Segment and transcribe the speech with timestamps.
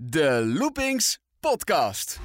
[0.00, 2.20] De Loopings Podcast.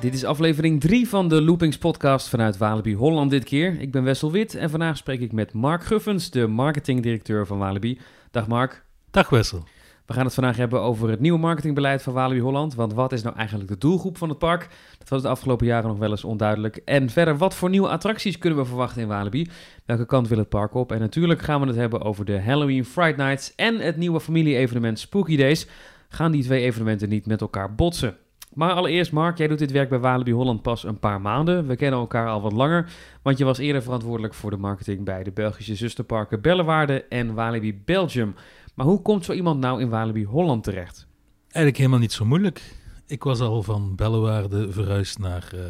[0.00, 3.80] Dit is aflevering 3 van de Loopings podcast vanuit Walibi Holland dit keer.
[3.80, 8.00] Ik ben Wessel Wit en vandaag spreek ik met Mark Guffens, de marketingdirecteur van Walibi.
[8.30, 8.84] Dag Mark.
[9.10, 9.64] Dag Wessel.
[10.08, 12.74] We gaan het vandaag hebben over het nieuwe marketingbeleid van Walibi Holland.
[12.74, 14.68] Want wat is nou eigenlijk de doelgroep van het park?
[14.98, 16.76] Dat was de afgelopen jaren nog wel eens onduidelijk.
[16.76, 19.48] En verder, wat voor nieuwe attracties kunnen we verwachten in Walibi?
[19.84, 20.92] Welke kant wil het park op?
[20.92, 24.98] En natuurlijk gaan we het hebben over de Halloween Fright Nights en het nieuwe familie-evenement
[24.98, 25.66] Spooky Days.
[26.08, 28.16] Gaan die twee evenementen niet met elkaar botsen?
[28.54, 31.66] Maar allereerst, Mark, jij doet dit werk bij Walibi Holland pas een paar maanden.
[31.66, 32.90] We kennen elkaar al wat langer,
[33.22, 37.80] want je was eerder verantwoordelijk voor de marketing bij de Belgische zusterparken Bellewaarde en Walibi
[37.84, 38.34] Belgium.
[38.78, 41.06] Maar hoe komt zo iemand nou in Walibi Holland terecht?
[41.42, 42.74] Eigenlijk helemaal niet zo moeilijk.
[43.06, 45.60] Ik was al van Bellewaarde verhuisd naar uh,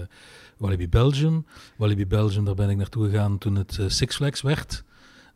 [0.56, 1.46] Walibi Belgium.
[1.76, 4.84] Walibi Belgium, daar ben ik naartoe gegaan toen het uh, Six Flags werd.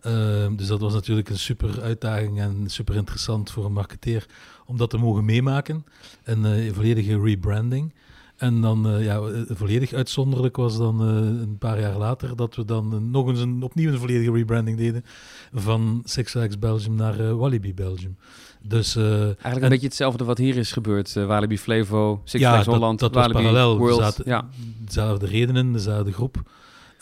[0.06, 0.12] Uh,
[0.56, 4.26] dus dat was natuurlijk een super uitdaging en super interessant voor een marketeer
[4.66, 5.84] om dat te mogen meemaken.
[6.24, 7.94] Een uh, volledige rebranding.
[8.42, 12.64] En dan, uh, ja, volledig uitzonderlijk was dan uh, een paar jaar later dat we
[12.64, 15.04] dan uh, nog eens een, opnieuw een volledige rebranding deden
[15.52, 18.16] van Six Flags Belgium naar Walibi Belgium.
[18.62, 21.12] Dus, Eigenlijk een en, beetje hetzelfde wat hier is gebeurd.
[21.12, 23.78] Walibi Flevo, Six Flags ja, Holland, dat, dat Walibi was parallel.
[23.78, 24.00] World.
[24.00, 24.48] Zaten, ja.
[24.84, 26.42] Dezelfde redenen, dezelfde groep.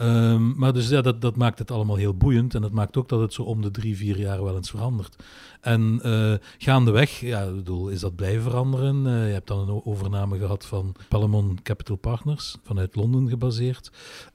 [0.00, 2.54] Um, maar dus ja, dat, dat maakt het allemaal heel boeiend.
[2.54, 5.16] En dat maakt ook dat het zo om de drie, vier jaar wel eens verandert.
[5.60, 9.06] En uh, gaandeweg, ja, bedoel, is dat blijven veranderen.
[9.06, 13.90] Uh, je hebt dan een overname gehad van Palamon Capital Partners, vanuit Londen gebaseerd.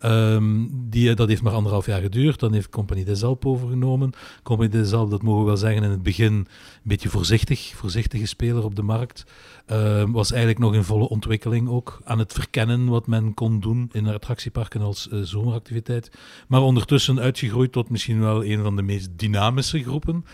[0.05, 2.39] Um, die, dat heeft maar anderhalf jaar geduurd.
[2.39, 4.11] Dan heeft Compagnie Alpes overgenomen.
[4.43, 6.47] Compagnie Alpes, dat mogen we wel zeggen, in het begin een
[6.83, 9.23] beetje voorzichtig, voorzichtige speler op de markt.
[9.71, 11.99] Uh, was eigenlijk nog in volle ontwikkeling ook.
[12.03, 16.11] Aan het verkennen wat men kon doen in attractieparken als zomeractiviteit.
[16.47, 20.25] Maar ondertussen uitgegroeid tot misschien wel een van de meest dynamische groepen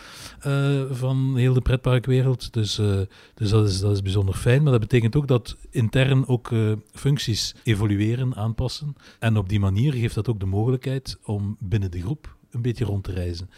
[0.92, 2.54] van heel de pretparkwereld.
[2.54, 3.00] Dus, uh,
[3.34, 4.64] dus dat, is, dat is bijzonder fijn.
[4.64, 6.50] Maar dat betekent ook dat intern ook
[6.94, 8.96] functies evolueren, aanpassen.
[9.20, 12.86] En op die manier geeft dat ook de mogelijkheid om binnen de groep een beetje
[12.86, 13.50] rond te reizen.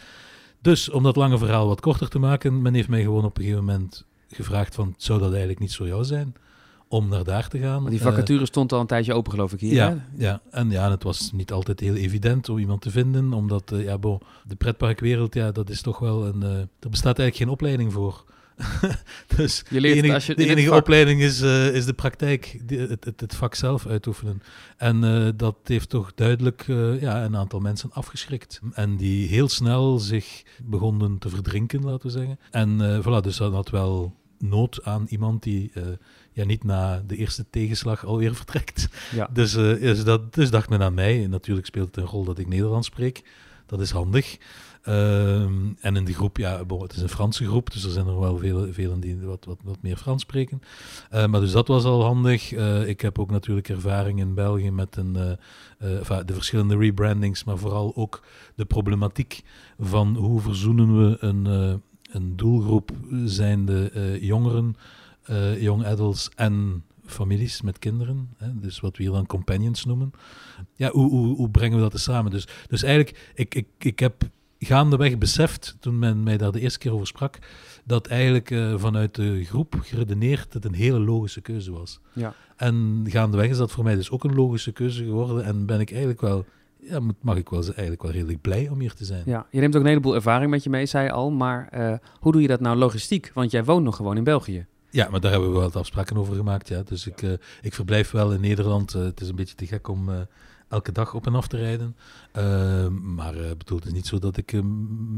[0.60, 3.42] Dus om dat lange verhaal wat korter te maken, men heeft mij gewoon op een
[3.42, 6.34] gegeven moment gevraagd van, zou dat eigenlijk niet voor jou zijn?
[6.94, 7.82] Om naar daar te gaan.
[7.82, 9.72] Maar die vacature uh, stond al een tijdje open, geloof ik, hier.
[9.72, 10.24] Ja, hè?
[10.24, 10.40] ja.
[10.50, 13.98] En ja, het was niet altijd heel evident om iemand te vinden, omdat uh, ja,
[13.98, 16.40] bon, de pretparkwereld, ja, dat is toch wel een...
[16.42, 18.24] Uh, er bestaat eigenlijk geen opleiding voor.
[19.36, 20.78] dus je leert de enige, als je de enige vak...
[20.78, 24.42] opleiding is, uh, is de praktijk, die, het, het, het, vak zelf uitoefenen.
[24.76, 28.60] En uh, dat heeft toch duidelijk uh, ja, een aantal mensen afgeschrikt.
[28.72, 32.38] En die heel snel zich begonnen te verdrinken, laten we zeggen.
[32.50, 35.72] En voilà, dus dat had wel nood aan iemand die
[36.34, 38.88] ja, niet na de eerste tegenslag alweer vertrekt.
[39.12, 39.28] Ja.
[39.32, 41.24] Dus, dus, dat, dus dacht men aan mij.
[41.24, 43.24] En natuurlijk speelt het een rol dat ik Nederlands spreek.
[43.66, 44.38] Dat is handig.
[44.88, 48.06] Um, en in de groep, ja, bon, het is een Franse groep, dus er zijn
[48.06, 50.62] er wel velen, velen die wat, wat, wat meer Frans spreken.
[51.14, 52.52] Uh, maar dus dat was al handig.
[52.52, 55.38] Uh, ik heb ook natuurlijk ervaring in België met een,
[55.78, 58.22] uh, de verschillende rebrandings, maar vooral ook
[58.54, 59.42] de problematiek
[59.78, 61.44] van hoe verzoenen we een,
[62.12, 62.90] een doelgroep
[63.24, 64.76] zijnde jongeren,
[65.58, 70.10] young adults en families met kinderen, hè, dus wat we hier dan companions noemen.
[70.74, 72.30] Ja, hoe, hoe, hoe brengen we dat samen?
[72.30, 74.22] Dus, dus eigenlijk, ik, ik, ik heb
[74.58, 77.38] gaandeweg beseft, toen men mij daar de eerste keer over sprak,
[77.84, 82.00] dat eigenlijk uh, vanuit de groep geredeneerd het een hele logische keuze was.
[82.12, 82.34] Ja.
[82.56, 85.90] En gaandeweg is dat voor mij dus ook een logische keuze geworden en ben ik
[85.90, 86.44] eigenlijk wel
[86.88, 89.22] ja, mag ik wel eigenlijk wel redelijk blij om hier te zijn.
[89.26, 91.30] Ja, je neemt ook een heleboel ervaring met je mee, zei je al.
[91.30, 93.30] Maar uh, hoe doe je dat nou logistiek?
[93.34, 94.66] Want jij woont nog gewoon in België.
[94.94, 96.68] Ja, maar daar hebben we wel wat afspraken over gemaakt.
[96.68, 96.82] Ja.
[96.82, 97.32] Dus ik, uh,
[97.62, 98.94] ik verblijf wel in Nederland.
[98.94, 100.10] Uh, het is een beetje te gek om
[100.68, 101.96] elke dag op en af te rijden.
[102.36, 104.60] Uh, maar bedoel, het is niet zo dat ik uh,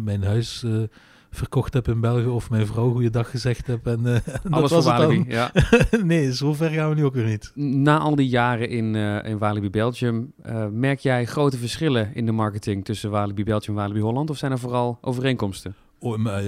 [0.05, 0.65] mijn huis
[1.31, 3.87] verkocht heb in België of mijn vrouw goeiedag gezegd heb.
[3.87, 4.05] En,
[4.51, 5.25] Alles dat was het dan.
[5.29, 5.53] ja.
[6.03, 7.53] nee, zo ver gaan we nu ook weer niet.
[7.55, 8.95] Na al die jaren in,
[9.25, 10.33] in Walibi Belgium,
[10.71, 14.31] merk jij grote verschillen in de marketing tussen Walibi Belgium en Walibi Holland?
[14.31, 15.75] Of zijn er vooral overeenkomsten?
[15.99, 16.43] Oh, maar,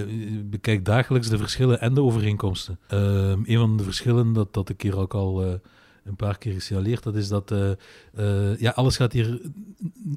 [0.44, 2.78] bekijk dagelijks de verschillen en de overeenkomsten.
[2.88, 5.60] Ehm, een van de verschillen, dat, dat ik hier ook al
[6.08, 7.02] een paar keer gesignaleerd.
[7.02, 7.70] Dat is dat uh,
[8.18, 9.40] uh, ja, alles gaat hier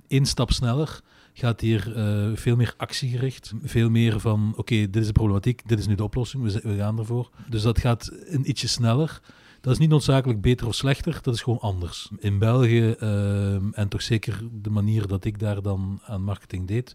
[0.07, 1.01] één stap sneller.
[1.33, 3.53] Gaat hier uh, veel meer actiegericht.
[3.63, 6.75] Veel meer van, oké, dit is de problematiek, dit is nu de oplossing, we, we
[6.75, 7.29] gaan ervoor.
[7.49, 9.21] Dus dat gaat een ietsje sneller.
[9.61, 12.11] Dat is niet noodzakelijk beter of slechter, dat is gewoon anders.
[12.19, 12.91] In België,
[13.71, 16.93] en toch zeker de manier dat ik daar dan aan marketing deed,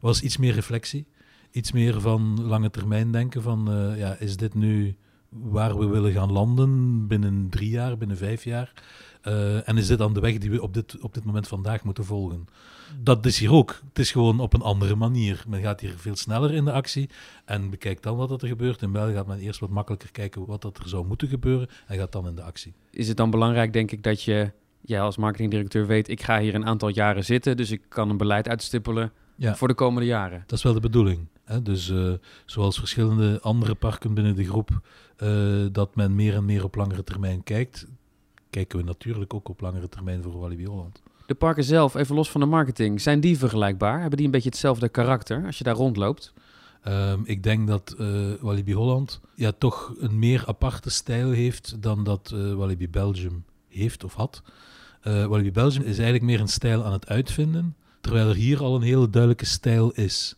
[0.00, 1.06] was iets meer reflectie.
[1.50, 4.96] Iets meer van lange termijn denken van, ja, is dit nu
[5.28, 8.72] waar we willen gaan landen binnen drie jaar, binnen vijf jaar.
[9.24, 11.84] Uh, en is dit dan de weg die we op dit, op dit moment vandaag
[11.84, 12.46] moeten volgen?
[13.00, 13.80] Dat is hier ook.
[13.88, 15.44] Het is gewoon op een andere manier.
[15.48, 17.08] Men gaat hier veel sneller in de actie
[17.44, 18.82] en bekijkt dan wat er gebeurt.
[18.82, 22.12] In België gaat men eerst wat makkelijker kijken wat er zou moeten gebeuren en gaat
[22.12, 22.74] dan in de actie.
[22.90, 26.08] Is het dan belangrijk, denk ik, dat je ja, als marketingdirecteur weet...
[26.08, 29.56] ik ga hier een aantal jaren zitten, dus ik kan een beleid uitstippelen ja.
[29.56, 30.42] voor de komende jaren?
[30.46, 31.26] Dat is wel de bedoeling.
[31.48, 31.62] Hè?
[31.62, 32.12] Dus uh,
[32.46, 34.80] zoals verschillende andere parken binnen de groep...
[35.22, 37.86] Uh, dat men meer en meer op langere termijn kijkt
[38.50, 41.02] kijken we natuurlijk ook op langere termijn voor Walibi Holland.
[41.26, 44.00] De parken zelf, even los van de marketing, zijn die vergelijkbaar?
[44.00, 46.32] Hebben die een beetje hetzelfde karakter als je daar rondloopt?
[46.88, 52.04] Um, ik denk dat uh, Walibi Holland ja, toch een meer aparte stijl heeft dan
[52.04, 54.42] dat Walibi Belgium heeft of had.
[55.02, 58.82] Walibi Belgium is eigenlijk meer een stijl aan het uitvinden, terwijl er hier al een
[58.82, 60.37] hele duidelijke stijl is.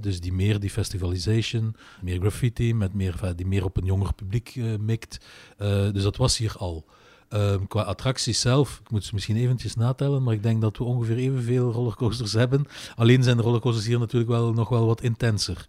[0.00, 4.56] Dus die meer die festivalisation, meer graffiti, met meer, die meer op een jonger publiek
[4.80, 5.18] mikt.
[5.92, 6.86] dus dat was hier al.
[7.34, 10.84] Um, qua attracties zelf, ik moet ze misschien eventjes natellen, maar ik denk dat we
[10.84, 12.64] ongeveer evenveel rollercoasters hebben.
[12.94, 15.66] Alleen zijn de rollercoasters hier natuurlijk wel nog wel wat intenser.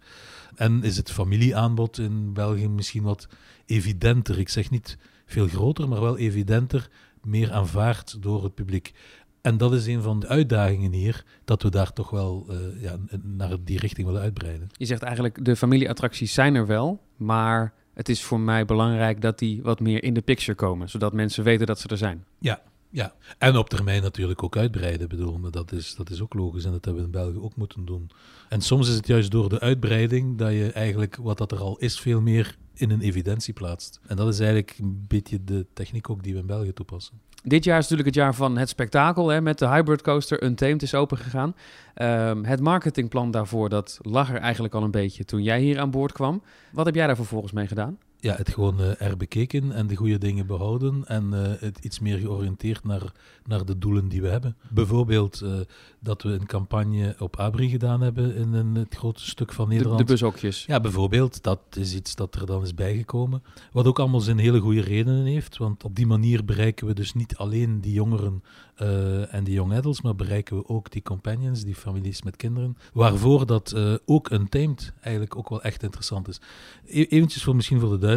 [0.54, 3.28] En is het familieaanbod in België misschien wat
[3.66, 4.38] evidenter.
[4.38, 6.88] Ik zeg niet veel groter, maar wel evidenter,
[7.22, 8.92] meer aanvaard door het publiek.
[9.44, 12.96] En dat is een van de uitdagingen hier, dat we daar toch wel uh, ja,
[13.22, 14.68] naar die richting willen uitbreiden.
[14.72, 19.38] Je zegt eigenlijk, de familieattracties zijn er wel, maar het is voor mij belangrijk dat
[19.38, 22.24] die wat meer in de picture komen, zodat mensen weten dat ze er zijn.
[22.38, 23.14] Ja, ja.
[23.38, 26.72] En op termijn natuurlijk ook uitbreiden, bedoel, maar dat is, dat is ook logisch en
[26.72, 28.10] dat hebben we in België ook moeten doen.
[28.48, 31.76] En soms is het juist door de uitbreiding dat je eigenlijk wat dat er al
[31.78, 34.00] is veel meer in een evidentie plaatst.
[34.06, 37.20] En dat is eigenlijk een beetje de techniek ook die we in België toepassen.
[37.46, 39.28] Dit jaar is natuurlijk het jaar van het spektakel.
[39.28, 41.54] Hè, met de hybrid coaster Untamed is opengegaan.
[42.02, 45.90] Um, het marketingplan daarvoor, dat lag er eigenlijk al een beetje toen jij hier aan
[45.90, 46.42] boord kwam.
[46.72, 47.98] Wat heb jij daar vervolgens mee gedaan?
[48.24, 51.98] Ja, het gewoon uh, er bekeken en de goede dingen behouden en uh, het iets
[51.98, 53.12] meer georiënteerd naar,
[53.44, 54.56] naar de doelen die we hebben.
[54.68, 55.54] Bijvoorbeeld uh,
[56.00, 59.98] dat we een campagne op Abri gedaan hebben in een, het grote stuk van Nederland.
[59.98, 60.64] De, de bushokjes.
[60.66, 61.42] Ja, bijvoorbeeld.
[61.42, 63.42] Dat is iets dat er dan is bijgekomen.
[63.72, 67.14] Wat ook allemaal zijn hele goede redenen heeft, want op die manier bereiken we dus
[67.14, 68.42] niet alleen die jongeren
[69.30, 73.46] en die young adults, maar bereiken we ook die companions, die families met kinderen, waarvoor
[73.46, 73.76] dat
[74.06, 76.40] ook een tamed eigenlijk ook wel echt interessant is.
[76.86, 78.13] E eventjes voor misschien voor de duidelijkheid,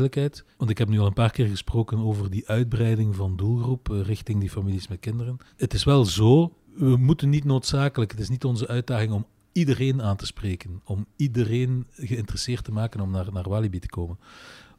[0.57, 4.01] want ik heb nu al een paar keer gesproken over die uitbreiding van doelgroep uh,
[4.01, 5.37] richting die families met kinderen.
[5.55, 10.01] Het is wel zo, we moeten niet noodzakelijk, het is niet onze uitdaging om iedereen
[10.01, 14.19] aan te spreken, om iedereen geïnteresseerd te maken om naar, naar Walibi te komen.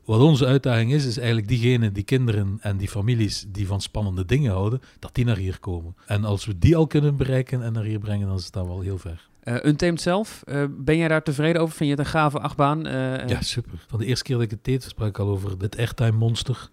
[0.05, 4.25] Wat onze uitdaging is, is eigenlijk diegenen, die kinderen en die families die van spannende
[4.25, 5.97] dingen houden, dat die naar hier komen.
[6.07, 8.81] En als we die al kunnen bereiken en naar hier brengen, dan is dat wel
[8.81, 9.28] heel ver.
[9.49, 11.77] Uh, Untamed zelf, uh, ben jij daar tevreden over?
[11.77, 12.87] Vind je het een gave achtbaan?
[12.87, 13.85] Uh, ja, super.
[13.87, 16.71] Van de eerste keer dat ik het deed, sprak ik al over het Airtime Monster.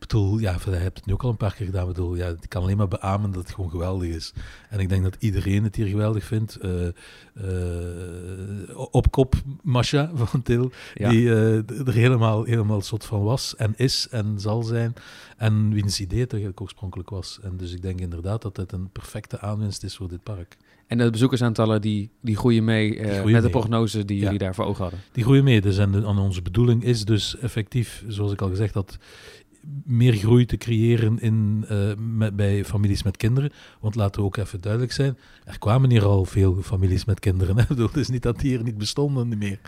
[0.00, 1.88] Ik bedoel, ja, je hebt het nu ook al een paar keer gedaan.
[1.88, 4.32] Ik bedoel, ja, ik kan alleen maar beamen dat het gewoon geweldig is.
[4.70, 6.58] En ik denk dat iedereen het hier geweldig vindt.
[6.64, 6.88] Uh,
[7.42, 11.08] uh, op kop Masha van Til, ja.
[11.08, 14.94] die uh, er helemaal, helemaal soort van was en is en zal zijn.
[15.36, 17.38] En wiens idee het eigenlijk oorspronkelijk was.
[17.42, 20.56] En dus ik denk inderdaad dat het een perfecte aanwinst is voor dit park.
[20.88, 23.40] En de bezoekersaantallen die, die groeien mee die groeien met mee.
[23.40, 24.22] de prognose die ja.
[24.22, 25.00] jullie daar voor ogen hadden?
[25.12, 25.60] Die groeien mee.
[25.60, 28.98] Dus en, de, en onze bedoeling is dus effectief, zoals ik al gezegd had
[29.84, 31.66] meer groei te creëren in,
[32.16, 33.52] met, bij families met kinderen.
[33.80, 37.56] Want laten we ook even duidelijk zijn, er kwamen hier al veel families met kinderen.
[37.58, 37.64] Hè?
[37.88, 39.58] Het is niet dat die hier niet bestonden meer.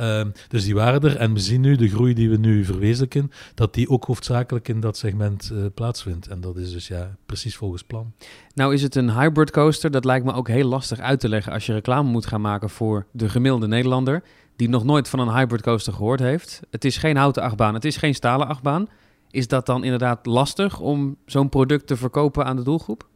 [0.00, 3.30] Uh, dus die waren er en we zien nu de groei die we nu verwezenlijken,
[3.54, 6.26] dat die ook hoofdzakelijk in dat segment uh, plaatsvindt.
[6.26, 8.12] En dat is dus ja, precies volgens plan.
[8.54, 11.52] Nou is het een hybrid coaster, dat lijkt me ook heel lastig uit te leggen
[11.52, 14.22] als je reclame moet gaan maken voor de gemiddelde Nederlander
[14.56, 16.60] die nog nooit van een hybrid coaster gehoord heeft.
[16.70, 18.88] Het is geen houten achtbaan, het is geen stalen achtbaan.
[19.30, 23.08] Is dat dan inderdaad lastig om zo'n product te verkopen aan de doelgroep?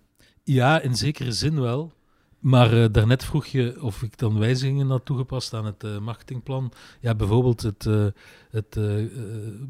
[0.42, 1.92] Ja, in zekere zin wel.
[2.38, 6.72] Maar uh, daarnet vroeg je of ik dan wijzigingen had toegepast aan het uh, marketingplan.
[7.00, 8.06] Ja, bijvoorbeeld het, uh,
[8.50, 8.78] het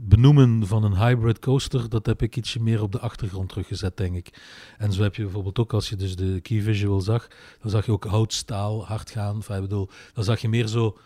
[0.08, 4.16] benoemen van een hybrid coaster, dat heb ik ietsje meer op de achtergrond teruggezet, denk
[4.16, 4.42] ik.
[4.78, 7.28] En zo heb je bijvoorbeeld ook, als je dus de key visual zag,
[7.60, 9.34] dan zag je ook hout, staal, hard gaan.
[9.34, 10.96] Enfin, bedoel, dan zag je meer zo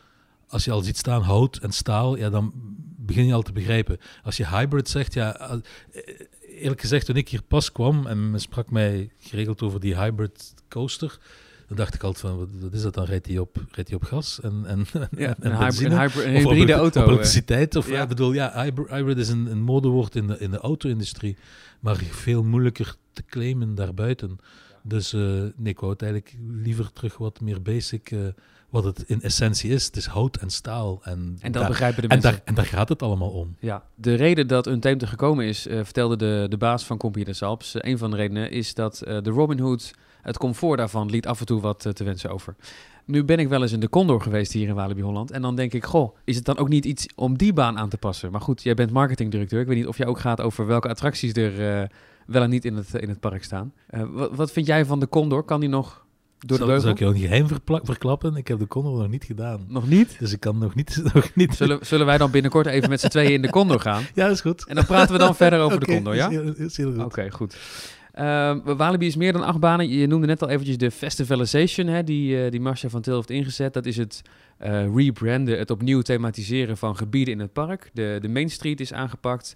[0.48, 2.52] als je al ziet staan hout en staal, ja, dan
[3.08, 3.98] begin je al te begrijpen.
[4.22, 5.58] Als je hybrid zegt, ja, eh,
[6.58, 10.54] eerlijk gezegd, toen ik hier pas kwam en men sprak mij geregeld over die hybrid
[10.68, 11.18] coaster,
[11.68, 13.04] dan dacht ik altijd van, wat, is dat dan?
[13.04, 14.86] Rijdt hij op, rijdt hij op gas en, en,
[15.16, 17.00] ja, en, een, hybrid, een, hybrid, een hybride of auto.
[17.00, 17.76] Op elektriciteit?
[17.76, 18.02] Of, ja.
[18.02, 21.36] ik bedoel, ja, hybrid, hybrid is een, een modewoord in de, in de auto-industrie,
[21.80, 24.38] maar veel moeilijker te claimen daarbuiten.
[24.82, 25.20] Dus uh,
[25.56, 28.26] nee, ik wou het eigenlijk liever terug wat meer basic, uh,
[28.70, 29.86] wat het in essentie is.
[29.86, 31.00] Het is hout en staal.
[31.02, 32.30] En, en dat daar, begrijpen de en mensen.
[32.32, 33.56] daar, en daar gaat het allemaal om.
[33.60, 37.32] Ja, de reden dat Untamed er gekomen is, uh, vertelde de, de baas van Compagnie
[37.32, 37.74] des Alps.
[37.78, 39.90] een van de redenen is dat de Robin Hood,
[40.22, 42.56] het comfort daarvan, liet af en toe wat te wensen over.
[43.08, 45.30] Nu ben ik wel eens in de Condor geweest hier in Walibi Holland.
[45.30, 47.88] En dan denk ik, goh, is het dan ook niet iets om die baan aan
[47.88, 48.30] te passen?
[48.30, 49.60] Maar goed, jij bent marketingdirecteur.
[49.60, 51.88] Ik weet niet of jij ook gaat over welke attracties er uh,
[52.26, 53.72] wel en niet in het, in het park staan.
[53.90, 55.42] Uh, wat, wat, vind jij van de Condor?
[55.42, 56.06] Kan die nog
[56.46, 56.80] door zal, de beugel?
[56.80, 57.46] Zal ik jou een geheim
[57.84, 58.36] verklappen?
[58.36, 59.64] Ik heb de Condor nog niet gedaan.
[59.68, 60.16] Nog niet?
[60.18, 61.00] Dus ik kan nog niet...
[61.14, 61.54] Nog niet.
[61.54, 64.02] Zullen, zullen wij dan binnenkort even met z'n tweeën in de Condor gaan?
[64.14, 64.66] Ja, dat is goed.
[64.66, 66.28] En dan praten we dan verder over okay, de Condor, ja?
[66.28, 66.96] Is heel, is heel goed.
[66.96, 67.56] Oké, okay, goed.
[68.18, 69.88] Uh, Walibi is meer dan acht banen.
[69.88, 73.30] Je noemde net al eventjes de Festivalization, hè, die, uh, die Marcia van Til heeft
[73.30, 73.72] ingezet.
[73.72, 74.22] Dat is het
[74.62, 77.90] uh, rebranden, het opnieuw thematiseren van gebieden in het park.
[77.92, 79.52] De, de Main Street is aangepakt.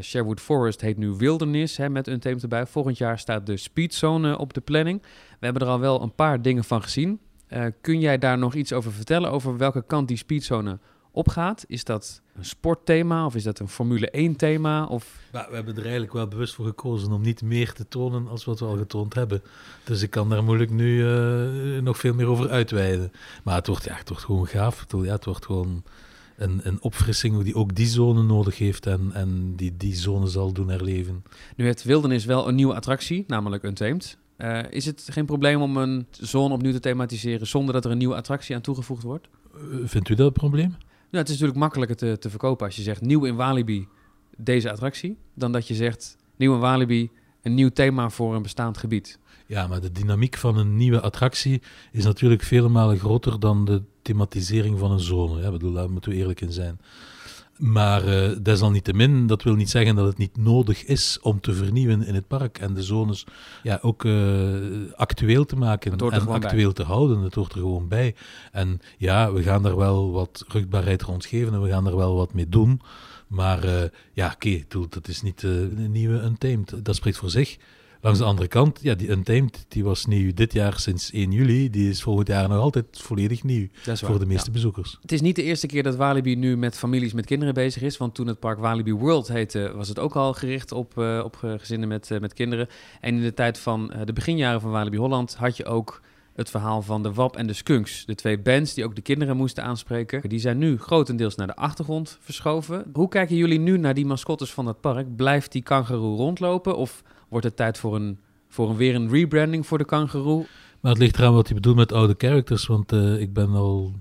[0.00, 2.66] Sherwood Forest heet nu Wilderness, hè, met een thema erbij.
[2.66, 5.02] Volgend jaar staat de Speedzone op de planning.
[5.40, 7.20] We hebben er al wel een paar dingen van gezien.
[7.80, 10.78] kun jij daar nog iets over vertellen, over welke kant die Speedzone
[11.10, 11.64] opgaat?
[11.66, 14.84] Is dat een sportthema of is dat een Formule 1 thema?
[14.84, 15.18] Of...
[15.32, 18.44] Ja, we hebben er eigenlijk wel bewust voor gekozen om niet meer te tonen als
[18.44, 19.42] wat we al getoond hebben.
[19.84, 23.12] Dus ik kan daar moeilijk nu uh, nog veel meer over uitweiden.
[23.44, 24.80] Maar het wordt, ja, het wordt gewoon gaaf.
[24.80, 25.82] Het, ja, het wordt gewoon
[26.36, 30.52] een, een opfrissing die ook die zone nodig heeft en, en die die zone zal
[30.52, 31.24] doen herleven.
[31.56, 34.18] Nu heeft Wildernis wel een nieuwe attractie, namelijk Untamed.
[34.42, 37.98] Uh, is het geen probleem om een zone opnieuw te thematiseren zonder dat er een
[37.98, 39.28] nieuwe attractie aan toegevoegd wordt?
[39.54, 40.76] Uh, vindt u dat een probleem?
[41.10, 43.88] Ja, het is natuurlijk makkelijker te, te verkopen als je zegt nieuw in Walibi
[44.36, 47.10] deze attractie, dan dat je zegt nieuw in Walibi
[47.42, 49.18] een nieuw thema voor een bestaand gebied.
[49.46, 53.82] Ja, maar de dynamiek van een nieuwe attractie is natuurlijk vele malen groter dan de
[54.02, 55.40] thematisering van een zone.
[55.40, 56.80] Ja, bedoel, daar moeten we eerlijk in zijn.
[57.60, 62.06] Maar uh, desalniettemin, dat wil niet zeggen dat het niet nodig is om te vernieuwen
[62.06, 63.24] in het park en de zones
[63.62, 66.72] ja, ook uh, actueel te maken en actueel bij.
[66.72, 67.20] te houden.
[67.20, 68.14] Het hoort er gewoon bij.
[68.52, 72.14] En ja, we gaan daar wel wat rugbaarheid rond geven en we gaan er wel
[72.14, 72.80] wat mee doen.
[73.26, 76.84] Maar uh, ja, oké, okay, dat is niet een nieuwe Untamed.
[76.84, 77.58] Dat spreekt voor zich.
[78.02, 81.70] Langs de andere kant, ja, die Untamed, die was nieuw dit jaar sinds 1 juli.
[81.70, 84.52] Die is volgend jaar nog altijd volledig nieuw voor de meeste ja.
[84.52, 84.98] bezoekers.
[85.02, 87.96] Het is niet de eerste keer dat Walibi nu met families met kinderen bezig is.
[87.96, 91.36] Want toen het park Walibi World heette, was het ook al gericht op, uh, op
[91.40, 92.68] gezinnen met, uh, met kinderen.
[93.00, 96.00] En in de tijd van uh, de beginjaren van Walibi Holland had je ook
[96.34, 98.04] het verhaal van de WAP en de Skunks.
[98.04, 100.28] De twee bands die ook de kinderen moesten aanspreken.
[100.28, 102.90] Die zijn nu grotendeels naar de achtergrond verschoven.
[102.92, 105.16] Hoe kijken jullie nu naar die mascottes van het park?
[105.16, 108.18] Blijft die kangaroo rondlopen of wordt het tijd voor, een,
[108.48, 110.46] voor een, weer een rebranding voor de kangaroo?
[110.80, 113.94] Maar het ligt eraan wat je bedoelt met oude characters, want uh, ik ben al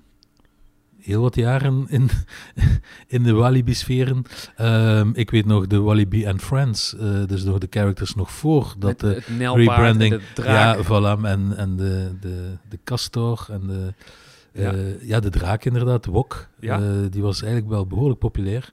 [0.99, 2.09] heel wat jaren in,
[3.07, 4.23] in de Walibi-sferen.
[4.61, 8.75] Um, ik weet nog de Walibi and Friends, uh, dus nog de characters nog voor
[8.77, 10.21] dat de rebranding.
[10.35, 13.93] Ja, voilà, en, en de, de, de Castor en de,
[14.53, 14.73] ja.
[14.73, 16.47] Uh, ja, de draak inderdaad, de Wok.
[16.59, 16.79] Ja.
[16.79, 18.71] Uh, die was eigenlijk wel behoorlijk populair.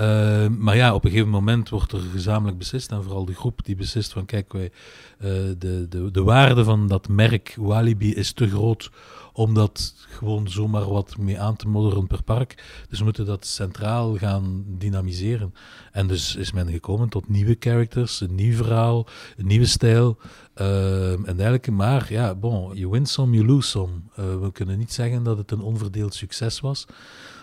[0.00, 3.64] Uh, maar ja, op een gegeven moment wordt er gezamenlijk beslist, en vooral de groep
[3.64, 4.70] die beslist van kijk, wij,
[5.18, 8.90] de, de, de waarde van dat merk Walibi is te groot
[9.38, 12.64] om dat gewoon zomaar wat mee aan te modderen per park.
[12.88, 15.54] Dus we moeten dat centraal gaan dynamiseren.
[15.92, 20.18] En dus is men gekomen tot nieuwe characters, een nieuw verhaal, een nieuwe stijl
[20.56, 21.70] uh, en dergelijke.
[21.70, 23.92] Maar ja, bon, you win some, you lose some.
[24.18, 26.86] Uh, we kunnen niet zeggen dat het een onverdeeld succes was.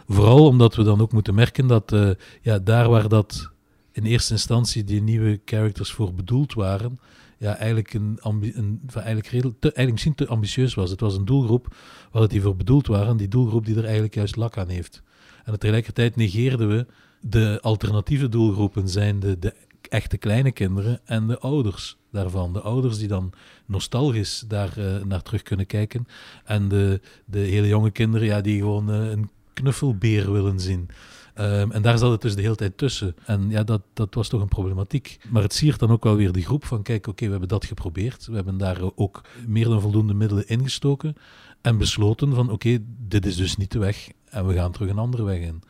[0.07, 2.09] Vooral omdat we dan ook moeten merken dat uh,
[2.41, 3.49] ja, daar waar dat
[3.91, 6.99] in eerste instantie die nieuwe characters voor bedoeld waren,
[7.45, 10.89] ja, eigenlijk, een, een eigenlijk, eigenlijk misschien te ambitieus was.
[10.89, 11.75] Het was een doelgroep
[12.11, 15.01] waar die voor bedoeld waren, die doelgroep die er eigenlijk juist lak aan heeft.
[15.43, 16.85] En tegelijkertijd negeerden we
[17.21, 22.53] de alternatieve doelgroepen, zijn de, de echte kleine kinderen en de ouders daarvan.
[22.53, 23.33] De ouders die dan
[23.65, 26.07] nostalgisch daar uh, naar terug kunnen kijken.
[26.45, 30.89] En de, de hele jonge kinderen ja, die gewoon uh, een knuffelbeer willen zien.
[31.39, 33.15] Um, en daar zat het dus de hele tijd tussen.
[33.25, 35.17] En ja, dat, dat was toch een problematiek.
[35.29, 37.65] Maar het siert dan ook wel weer die groep van, kijk, oké, we hebben dat
[37.65, 38.25] geprobeerd.
[38.25, 41.15] We hebben daar ook meer dan voldoende middelen ingestoken.
[41.61, 42.77] En besloten van, oké,
[43.07, 44.09] dit is dus niet de weg.
[44.25, 45.63] En we gaan terug een andere weg in.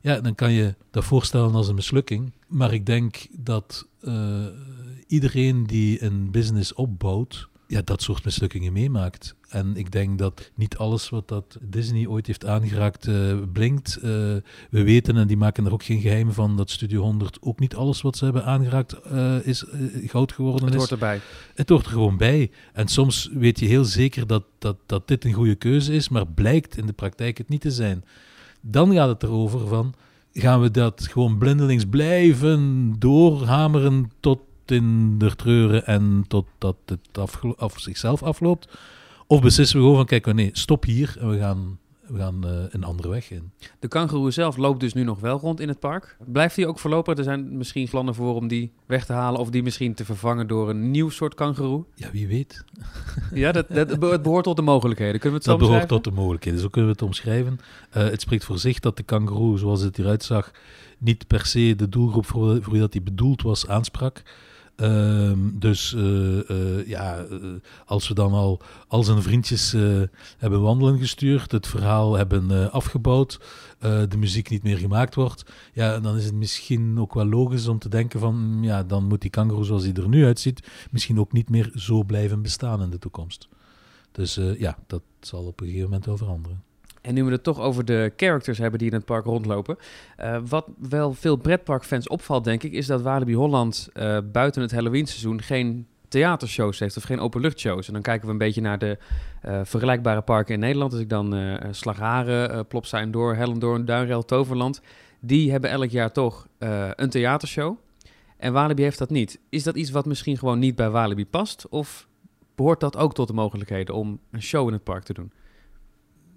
[0.00, 2.32] Ja, dan kan je dat voorstellen als een mislukking.
[2.46, 4.46] Maar ik denk dat uh,
[5.06, 9.34] iedereen die een business opbouwt, ja, dat soort mislukkingen meemaakt.
[9.48, 13.96] En ik denk dat niet alles wat dat Disney ooit heeft aangeraakt uh, blinkt.
[13.96, 17.58] Uh, we weten, en die maken er ook geen geheim van, dat Studio 100 ook
[17.58, 19.64] niet alles wat ze hebben aangeraakt uh, is
[20.06, 20.78] goud geworden Het is.
[20.78, 21.20] hoort erbij.
[21.54, 22.50] Het hoort er gewoon bij.
[22.72, 26.26] En soms weet je heel zeker dat, dat, dat dit een goede keuze is, maar
[26.26, 28.04] blijkt in de praktijk het niet te zijn.
[28.60, 29.94] Dan gaat het erover van,
[30.32, 34.38] gaan we dat gewoon blindelings blijven doorhameren tot
[34.70, 38.78] in de treuren en totdat het afgelo- af zichzelf afloopt?
[39.26, 42.50] Of beslissen we gewoon van, kijk, nee, stop hier en we gaan, we gaan eh,
[42.70, 43.50] een andere weg in.
[43.78, 46.16] De kangoeroe zelf loopt dus nu nog wel rond in het park.
[46.24, 47.18] Blijft die ook voorlopig?
[47.18, 50.46] Er zijn misschien plannen voor om die weg te halen of die misschien te vervangen
[50.46, 51.84] door een nieuw soort kangoeroe.
[51.94, 52.64] Ja, wie weet.
[53.34, 55.20] Ja, dat, dat, het behoort tot de mogelijkheden.
[55.20, 56.60] Kunnen we het zo Dat behoort tot de mogelijkheden.
[56.60, 57.58] Zo kunnen we het omschrijven.
[57.90, 60.50] Eh, het spreekt voor zich dat de kangoeroe, zoals het eruit zag,
[60.98, 64.22] niet per se de doelgroep voor, voor wie dat die bedoeld was aansprak.
[64.76, 67.38] Ehm, dus eh, eh, ja, eh,
[67.86, 69.72] als we dan al al zijn vriendjes
[70.38, 73.40] hebben wandelen gestuurd, het verhaal hebben afgebouwd,
[73.78, 77.78] de muziek niet meer gemaakt wordt, ja, dan is het misschien ook wel logisch om
[77.78, 81.20] te denken van, mm, ja, dan moet die kangoeroe zoals hij er nu uitziet, misschien
[81.20, 83.48] ook niet meer zo blijven bestaan in de toekomst.
[84.12, 86.62] Dus ja, dat zal op een gegeven moment wel veranderen.
[87.04, 89.76] En nu we het toch over de characters hebben die in het park rondlopen.
[90.16, 94.72] eh, wat wel veel pretparkfans opvalt, denk ik, is dat Walibi Holland eh, buiten het
[94.72, 97.86] Halloween-seizoen geen theatershows heeft of geen openluchtshows.
[97.86, 98.98] En dan kijken we een beetje naar de
[99.40, 100.92] eh, vergelijkbare parken in Nederland.
[100.92, 104.80] Als ik dan eh Slagharen, Plopsa Door, Hellendoorn, Duinrel, Toverland.
[105.20, 106.46] Die hebben elk jaar toch
[106.96, 107.76] een theatershow.
[108.36, 109.38] En Walibi heeft dat niet.
[109.48, 111.68] Is dat iets wat misschien gewoon niet bij Walibi past?
[111.68, 112.08] Of
[112.54, 115.32] behoort dat ook tot de mogelijkheden om een show in het park te doen?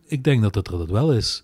[0.07, 1.43] Ik denk dat het er dat wel is.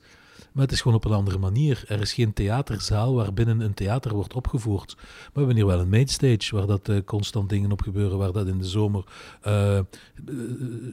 [0.53, 1.83] Maar het is gewoon op een andere manier.
[1.87, 4.95] Er is geen theaterzaal waarbinnen een theater wordt opgevoerd.
[4.95, 8.17] Maar we hebben hier wel een mainstage waar dat eh, constant dingen op gebeuren.
[8.17, 9.03] Waar dat in de zomer
[9.41, 9.85] eh, eh,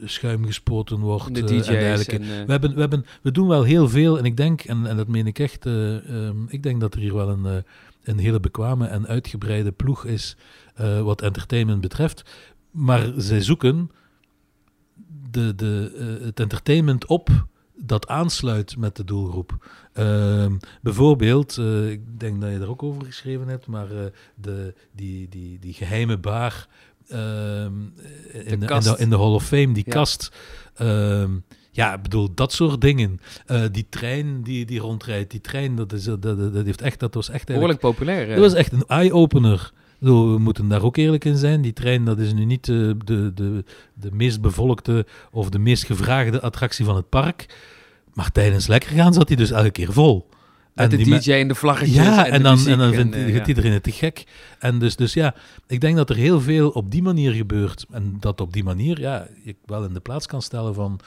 [0.05, 1.35] schuim gespoten wordt.
[1.35, 2.25] De DJ's en dergelijke.
[2.25, 4.17] en, we, hebben, we, hebben, we doen wel heel veel.
[4.17, 6.99] En ik denk, en, en dat meen ik echt, eh, ehm, ik denk dat er
[6.99, 7.63] hier wel een,
[8.03, 10.37] een hele bekwame en uitgebreide ploeg is
[11.03, 12.23] wat entertainment betreft.
[12.71, 13.91] Maar zij zoeken
[15.31, 17.29] de, de, het entertainment op
[17.83, 19.69] dat aansluit met de doelgroep.
[19.93, 24.03] Ehm, bijvoorbeeld, eh, ik denk dat je er ook over geschreven hebt, maar eh,
[24.35, 26.67] de, die, die, die geheime bar
[27.07, 27.73] ehm,
[28.31, 29.91] in, de, in, de, in de Hall of Fame, die Ja.
[29.93, 30.31] kast.
[30.75, 31.31] ehm,
[31.73, 33.19] ja, ik bedoel, dat soort dingen.
[33.45, 37.13] Eh, die trein die, die rondrijdt, die trein, dat, is, dat, dat, heeft echt, dat
[37.13, 38.27] was echt behoorlijk populair.
[38.27, 39.71] dat was echt een eye-opener.
[40.09, 41.61] We moeten daar ook eerlijk in zijn.
[41.61, 45.85] Die trein dat is nu niet eh, de, de, de meest bevolkte of de meest
[45.85, 47.45] gevraagde attractie van het park.
[48.13, 50.29] Maar tijdens lekker gaan zat hij dus elke keer vol.
[50.73, 53.15] Met de die DJ en de vlaggetjes ja, en, en, de dan, en dan vindt,
[53.15, 53.45] vindt ja.
[53.45, 54.23] iedereen het te gek.
[54.59, 55.35] En dus, dus ja,
[55.67, 57.85] ik denk dat er heel veel op die manier gebeurt.
[57.91, 60.99] En dat op die manier, ja, ik wel in de plaats kan stellen van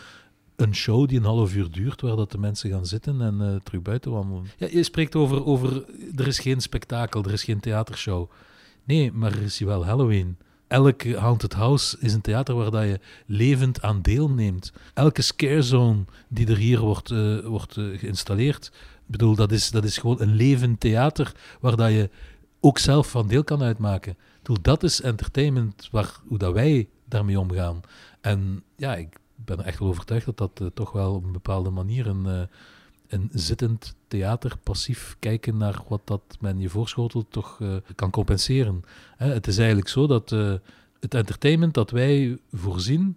[0.57, 3.61] een show die een half uur duurt, waar dat de mensen gaan zitten en eh,
[3.63, 4.47] terug buiten wandelen.
[4.57, 5.85] Ja, je spreekt over, over,
[6.17, 8.31] er is geen spektakel, er is geen theatershow.
[8.85, 10.37] Nee, maar er is hier wel Halloween.
[10.67, 14.73] Elke Haunted House is een theater waar dat je levend aan deelneemt.
[14.95, 18.67] Elke scare zone die er hier wordt, eh, wordt eh, geïnstalleerd,
[19.07, 22.11] ik bedoel, dat is, dat is gewoon een levend theater waar dat je
[22.61, 24.17] ook zelf van deel kan uitmaken.
[24.43, 27.81] Bedoel, dat is entertainment, waar, hoe dat wij daarmee omgaan.
[28.21, 31.71] En ja, ik ben echt wel overtuigd dat dat eh, toch wel op een bepaalde
[31.71, 32.49] manier een,
[33.15, 38.83] een zittend theater, passief kijken naar wat dat men je voorschotelt, toch eh, kan compenseren.
[39.17, 40.53] Hè, het is eigenlijk zo dat eh,
[41.01, 43.17] het entertainment dat wij voorzien,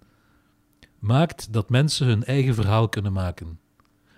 [0.99, 3.59] maakt dat mensen hun eigen verhaal kunnen maken.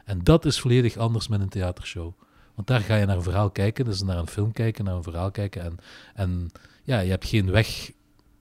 [0.05, 2.13] En dat is volledig anders met een theatershow.
[2.55, 5.03] Want daar ga je naar een verhaal kijken, dus naar een film kijken, naar een
[5.03, 5.63] verhaal kijken.
[5.63, 5.77] En,
[6.13, 6.51] en
[6.83, 7.91] ja, je hebt geen weg,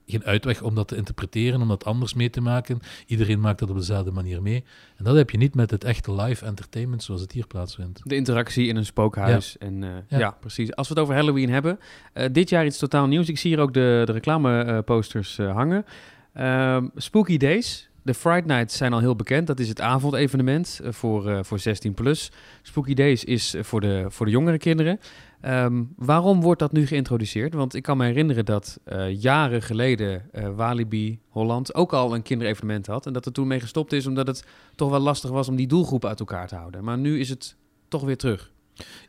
[0.09, 2.79] geen uitweg om dat te interpreteren, om dat anders mee te maken.
[3.05, 4.63] Iedereen maakt dat op dezelfde manier mee.
[4.97, 8.01] En dat heb je niet met het echte live entertainment zoals het hier plaatsvindt.
[8.03, 9.57] De interactie in een spookhuis.
[9.57, 10.17] En, eh, ja.
[10.17, 10.31] Ja.
[10.39, 10.75] precies.
[10.75, 11.79] Als we het over Halloween hebben.
[12.13, 13.29] eh, dit jaar iets totaal nieuws.
[13.29, 15.85] Ik zie hier ook de, de reclameposters eh, hangen.
[16.33, 17.87] Ehm, Spooky Days.
[18.03, 19.47] De Fright Nights zijn al heel bekend.
[19.47, 22.31] Dat is het avondevenement voor, voor 16 plus.
[22.61, 24.99] Spooky Days is voor de, voor de jongere kinderen.
[25.41, 27.53] Ehm, waarom wordt dat nu geïntroduceerd?
[27.53, 32.21] Want ik kan me herinneren dat eh, jaren geleden eh, Walibi Holland ook al een
[32.21, 33.05] kinderevenement had.
[33.05, 35.67] En dat er toen mee gestopt is omdat het toch wel lastig was om die
[35.67, 36.83] doelgroep uit elkaar te houden.
[36.83, 37.55] Maar nu is het
[37.87, 38.51] toch weer terug.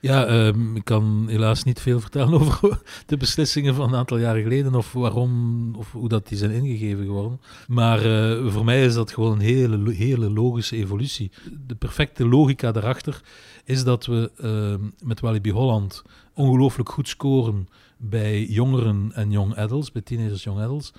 [0.00, 4.42] Ja, ehm, ik kan helaas niet veel vertellen over de beslissingen van een aantal jaren
[4.42, 7.40] geleden of waarom of hoe dat die zijn ingegeven geworden.
[7.68, 11.30] Maar eh, voor mij is dat gewoon een hele, hele logische evolutie.
[11.66, 13.20] De perfecte logica daarachter
[13.64, 16.02] is dat we ehm, met Walibi Holland
[16.34, 20.92] ongelooflijk goed scoren bij jongeren en young adults, bij teenagers young adults.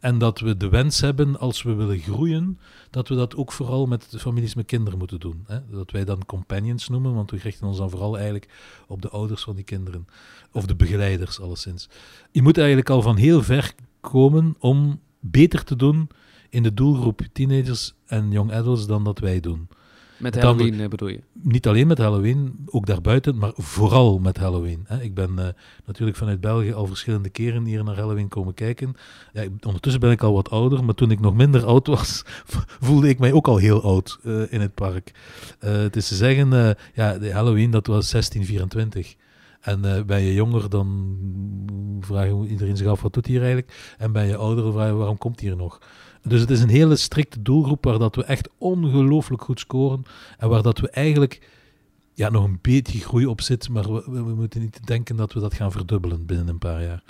[0.00, 2.58] En dat we de wens hebben, als we willen groeien,
[2.90, 5.44] dat we dat ook vooral met de families met kinderen moeten doen.
[5.46, 5.58] Hè?
[5.70, 8.48] Dat wij dan companions noemen, want we richten ons dan vooral eigenlijk
[8.86, 10.06] op de ouders van die kinderen.
[10.52, 11.88] Of de begeleiders, alleszins.
[12.30, 16.08] Je moet eigenlijk al van heel ver komen om beter te doen
[16.50, 19.68] in de doelgroep teenagers en young adults dan dat wij doen.
[20.18, 21.20] Met Halloween eh, bedoel je?
[21.32, 24.84] niet alleen met Halloween, ook daarbuiten, maar vooral met Halloween.
[24.86, 25.02] Hè.
[25.02, 25.46] Ik ben eh,
[25.86, 28.94] natuurlijk vanuit België al verschillende keren hier naar Halloween komen kijken.
[29.32, 32.22] Ja, ik- ondertussen ben ik al wat ouder, maar toen ik nog minder oud was,
[32.86, 35.12] voelde ik mij ook al heel oud eh, in het park.
[35.58, 39.14] Eh, het is te zeggen, ja, de Halloween dat was 1624.
[39.60, 41.16] En eh, ben je jonger, dan
[42.00, 43.94] vragen iedereen zich af, wat doet hier eigenlijk?
[43.98, 45.78] En ben je ouder, dan vragen we, waarom komt hier nog?
[46.22, 50.02] Dus het is een hele strikte doelgroep waar dat we echt ongelooflijk goed scoren.
[50.38, 51.40] En waar dat we eigenlijk
[52.14, 53.68] ja, nog een beetje groei op zit.
[53.68, 57.02] Maar we, moeten niet denken dat we dat gaan verdubbelen binnen een paar jaar.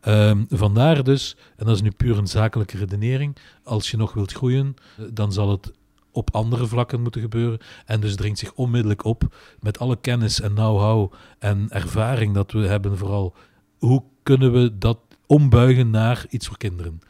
[0.00, 4.32] Ehm, vandaar dus, en dat is nu puur een zakelijke redenering, als je nog wilt
[4.32, 5.72] groeien, eh, dan zal het
[6.10, 7.58] op andere vlakken moeten gebeuren.
[7.86, 12.58] En dus dringt zich onmiddellijk op met alle kennis en know-how en ervaring dat we
[12.58, 13.34] hebben vooral.
[13.78, 17.00] Hoe kunnen we dat ombuigen naar iets voor kinderen?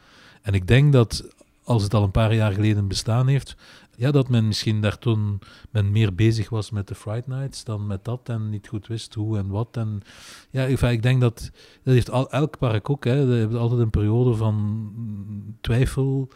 [0.45, 1.27] En ik denk dat
[1.63, 3.55] als het al een paar jaar geleden bestaan heeft,
[3.95, 5.39] ja, dat men misschien daar toen
[5.71, 9.13] men meer bezig was met de Fright Nights dan met dat en niet goed wist
[9.13, 9.77] hoe en wat.
[9.77, 10.01] En
[10.49, 11.51] ja, ik denk dat
[11.83, 13.03] dat heeft al, elk park ook.
[13.03, 14.91] Hè, dat heeft altijd een periode van
[15.61, 16.29] twijfel,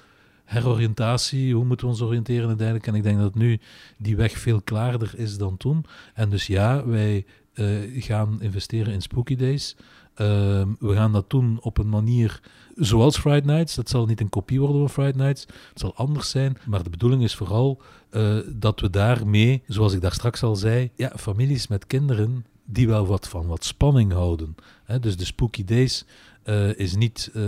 [0.45, 1.55] heroriëntatie.
[1.55, 2.87] Hoe moeten we ons oriënteren uiteindelijk?
[2.87, 3.59] En ik denk dat nu
[3.97, 5.85] die weg veel klaarder is dan toen.
[6.13, 7.65] En dus ja, wij eh,
[8.03, 9.75] gaan investeren in Spooky Days.
[10.15, 12.41] Ehm, we gaan dat doen op een manier
[12.79, 13.75] zoals Friday Nights.
[13.75, 15.41] Dat zal niet een kopie worden van Friday Nights.
[15.69, 16.57] Het zal anders zijn.
[16.65, 20.91] Maar de bedoeling is vooral eh, dat we daarmee, zoals ik daar straks al zei,
[20.95, 24.55] ja, families met kinderen die wel wat van wat spanning houden.
[24.83, 26.05] Hè, dus de Spooky Days
[26.43, 27.43] eh, is niet eh,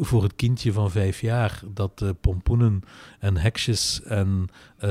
[0.00, 2.82] voor het kindje van vijf jaar dat eh, pompoenen
[3.18, 4.88] en heksjes en eh,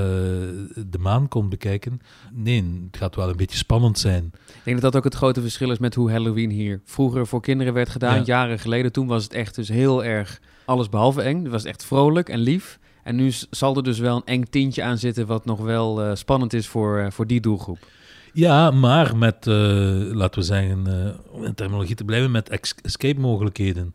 [0.88, 2.02] de maan komt bekijken.
[2.32, 4.32] Nee, het gaat wel een beetje spannend zijn.
[4.48, 7.42] Ik denk dat dat ook het grote verschil is met hoe Halloween hier vroeger voor
[7.42, 8.16] kinderen werd gedaan.
[8.18, 8.24] Ja.
[8.26, 11.44] Jaren geleden, toen was het echt dus heel erg alles behalve eng.
[11.44, 12.80] Het was echt vrolijk en lief.
[13.04, 16.16] En nu zal er dus wel een eng tintje aan zitten wat nog wel eh,
[16.16, 17.88] spannend is voor, voor die doelgroep.
[18.34, 20.86] Ja, maar met, laten we zeggen,
[21.32, 23.94] om in terminologie te blijven, met ex- escape-mogelijkheden.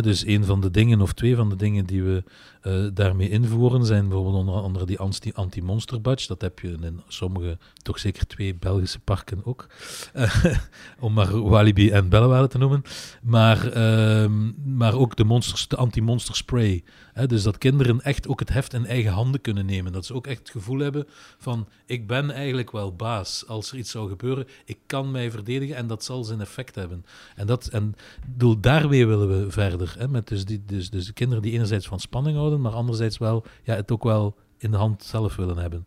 [0.00, 2.24] Dus een van de dingen, of twee van de dingen die we
[2.66, 6.26] eh, daarmee invoeren, zijn bijvoorbeeld onder andere die anti- anti-monster badge.
[6.26, 9.66] Dat heb je in sommige, toch zeker twee Belgische parken ook.
[10.12, 10.44] Eh,
[11.00, 12.82] om maar Walibi en Bellewale te noemen.
[13.22, 16.84] Maar, ehm, maar ook de, monsters, de anti-monster spray.
[17.26, 19.92] Dus dat kinderen echt ook het heft in eigen handen kunnen nemen.
[19.92, 21.06] Dat ze ook echt het gevoel hebben
[21.38, 23.44] van, ik ben eigenlijk wel baas.
[23.46, 27.04] Als er iets zou gebeuren, ik kan mij verdedigen en dat zal zijn effect hebben.
[27.36, 29.94] En, dat, en ik bedoel, daarmee willen we verder.
[29.98, 33.18] Hè, met dus, die, dus, dus de kinderen die enerzijds van spanning houden, maar anderzijds
[33.18, 35.86] wel ja, het ook wel in de hand zelf willen hebben.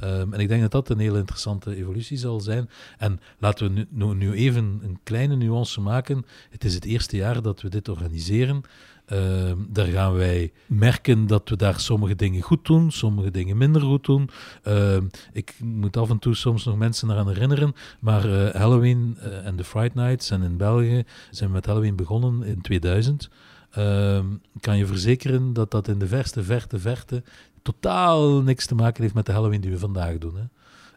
[0.00, 2.70] Ehm, en ik denk dat dat een hele interessante evolutie zal zijn.
[2.98, 6.24] En laten we nu, nu, even een kleine nuance maken.
[6.50, 8.62] Het is het eerste jaar dat we dit organiseren.
[9.06, 13.82] Ehm, daar gaan wij merken dat we daar sommige dingen goed doen, sommige dingen minder
[13.82, 14.30] goed doen.
[14.62, 19.46] Ehm, ik moet af en toe soms nog mensen eraan herinneren, maar eh, Halloween eh,
[19.46, 23.30] en de Fright Nights en in België zijn we met Halloween begonnen in 2000.
[23.70, 24.26] Ehm,
[24.60, 27.22] kan je verzekeren dat dat in de verste, verte, verte
[27.62, 30.34] totaal niks te maken heeft met de Halloween die we vandaag doen.
[30.36, 30.42] Hè.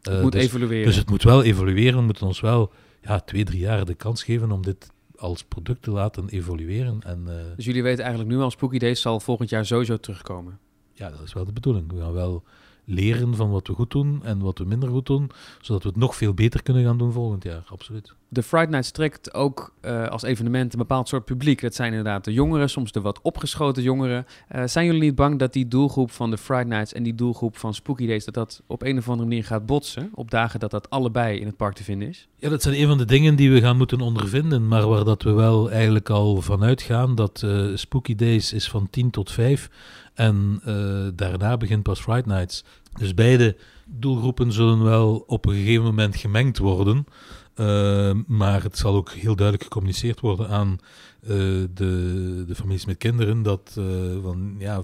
[0.01, 0.85] Het Eh, moet dus, evolueren.
[0.85, 1.99] dus het moet wel evolueren.
[1.99, 5.81] We moeten ons wel ja, twee, drie jaar de kans geven om dit als product
[5.81, 7.01] te laten evolueren.
[7.03, 10.59] En eh, Dus jullie weten eigenlijk nu al, Spooky Days zal volgend jaar sowieso terugkomen.
[10.93, 11.91] ja, dat is wel de bedoeling.
[11.91, 12.43] We gaan wel
[12.85, 15.97] leren van wat we goed doen en wat we minder goed doen, zodat we het
[15.97, 17.63] nog veel beter kunnen gaan doen volgend jaar.
[17.67, 18.13] Absoluut.
[18.33, 21.61] De Friday Nights trekt ook eh, als evenement een bepaald soort publiek.
[21.61, 24.25] Dat zijn inderdaad de jongeren, soms de wat opgeschoten jongeren.
[24.47, 27.57] Eh, zijn jullie niet bang dat die doelgroep van de Friday Nights en die doelgroep
[27.57, 28.25] van Spooky Days...
[28.25, 31.45] dat dat op een of andere manier gaat botsen op dagen dat dat allebei in
[31.45, 32.27] het park te vinden is?
[32.37, 35.23] Ja, dat zijn een van de dingen die we gaan moeten ondervinden, maar waar dat
[35.23, 39.69] we wel eigenlijk al vanuit gaan dat eh, Spooky Days is van 10 tot 5
[40.13, 42.63] en eh, daarna begint pas Friday Nights.
[42.93, 47.05] Dus beide doelgroepen zullen wel op een gegeven moment gemengd worden,
[47.53, 50.79] eh, maar het zal ook heel duidelijk gecommuniceerd worden aan
[51.21, 51.29] eh,
[51.73, 53.85] de, de families met kinderen dat eh,
[54.21, 54.81] van, ja,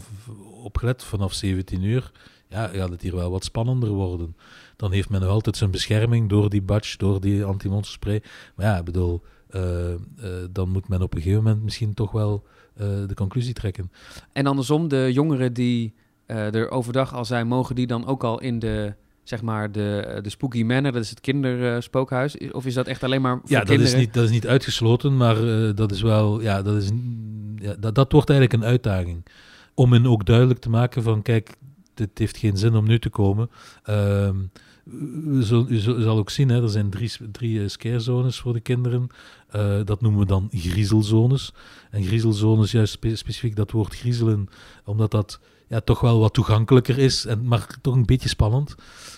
[0.63, 2.11] opgelet vanaf 17 uur
[2.49, 4.35] ja, gaat het hier wel wat spannender worden
[4.75, 8.23] dan heeft men nog altijd zijn bescherming door die badge, door die anti-monsterspray.
[8.55, 9.21] Maar ja, ik bedoel,
[10.51, 12.43] dan moet men op een gegeven moment misschien toch wel
[13.07, 13.91] de conclusie trekken.
[14.33, 15.93] En andersom, de jongeren die
[16.25, 17.47] eh, er overdag al zijn...
[17.47, 20.91] mogen die dan ook al in de, zeg maar, de, de Spooky Manor...
[20.91, 22.37] dat is het kinderspookhuis?
[22.51, 23.93] Of is dat echt alleen maar voor Ja, dat kinderen?
[23.93, 26.89] is, niet, dat is niet uitgesloten, maar eh, dat is wel, ja, dat, is,
[27.55, 29.25] ja, dat, dat wordt eigenlijk een uitdaging.
[29.73, 31.55] Om hen ook duidelijk te maken van, kijk,
[31.93, 33.49] dit heeft geen zin om nu te komen.
[33.83, 34.35] Ehm,
[34.91, 39.09] u, zal ook zien, hè, er zijn drie, drie eh, scarezones voor de kinderen.
[39.49, 41.53] Eh, dat noemen we dan griezelzones.
[41.91, 44.49] En griezelzones, juist spe- specifiek dat woord griezelen,
[44.85, 48.75] omdat dat ja, toch wel wat toegankelijker is, en, maar toch een beetje spannend.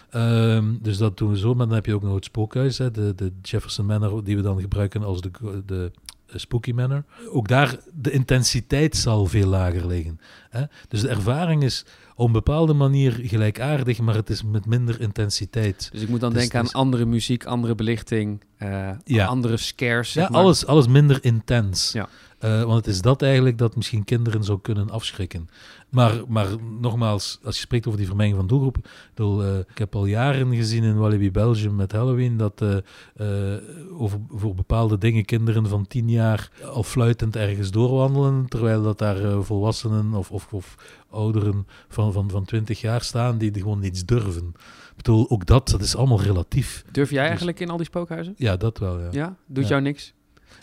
[0.09, 1.53] Ehm, dus dat doen we zo.
[1.53, 4.41] Maar dan heb je ook nog het spookhuis, hè, de, de Jefferson Manor, die we
[4.41, 5.31] dan gebruiken als de,
[5.65, 5.91] de
[6.39, 7.03] Spooky Manor.
[7.29, 10.19] Ook daar, de intensiteit zal veel lager liggen.
[10.49, 10.63] Hè?
[10.87, 11.85] Dus de ervaring is
[12.21, 15.89] op een bepaalde manier gelijkaardig, maar het is met minder intensiteit.
[15.91, 19.25] Dus ik moet dan Dus denken aan andere muziek, andere belichting, eh, Ja.
[19.25, 20.13] andere scares.
[20.13, 20.41] Ja, maar.
[20.41, 21.91] alles, alles minder intens.
[21.91, 22.09] Ja.
[22.41, 25.49] Eh, want het is dat eigenlijk dat misschien kinderen zou kunnen afschrikken.
[25.89, 26.47] Maar, maar
[26.79, 28.81] nogmaals, als je spreekt over die vermenging van doelgroepen.
[28.83, 33.55] Ik, bedoel, eh, ik heb al jaren gezien in Walibi Belgium met Halloween dat eh,
[33.97, 38.45] over, voor bepaalde dingen kinderen van tien jaar al fluitend ergens doorwandelen.
[38.47, 40.75] Terwijl dat daar volwassenen of, of, of
[41.09, 44.53] ouderen van, van, van 20 jaar staan die gewoon niets durven.
[44.89, 46.83] Ik bedoel, ook dat, dat is allemaal relatief.
[46.91, 48.33] Durf jij Dus- eigenlijk in al die spookhuizen?
[48.37, 49.07] Ja, dat wel, ja.
[49.11, 49.35] Ja?
[49.47, 49.69] Doet Ja.
[49.69, 50.13] jou niks?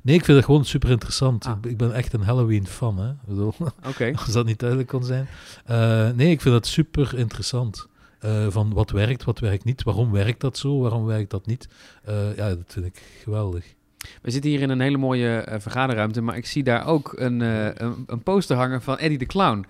[0.03, 1.47] Nee, ik vind het gewoon super interessant.
[1.47, 1.57] Ah.
[1.63, 3.13] Ik, ben echt een Halloween-fan, hè.
[3.27, 3.55] Bedoel,
[4.25, 5.29] als dat niet duidelijk kon zijn.
[5.65, 7.87] Eh, nee, ik vind dat super interessant.
[8.19, 9.83] Eh, van wat werkt, wat werkt niet.
[9.83, 11.69] Waarom werkt dat zo, waarom werkt dat niet.
[12.05, 13.75] Eh, ja, dat vind ik geweldig.
[14.23, 18.05] We zitten hier in een hele mooie vergaderruimte, maar ik zie daar ook een, een,
[18.07, 19.67] een poster hangen van Eddie de Clown.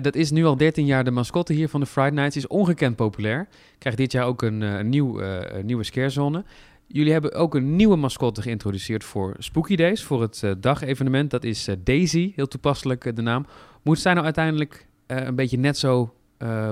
[0.00, 2.36] Dat is nu al 13 jaar de mascotte hier van de Friday Nights.
[2.36, 3.48] Is ongekend populair.
[3.78, 6.44] Krijgt dit jaar ook een, nieuw, een nieuwe scarezone.
[6.86, 11.30] Jullie hebben ook een nieuwe mascotte geïntroduceerd voor Spooky Days, voor het eh, dagevenement.
[11.30, 13.46] Dat is eh, Daisy, heel toepasselijk eh, de naam.
[13.82, 16.14] Moet zij nou uiteindelijk een beetje net zo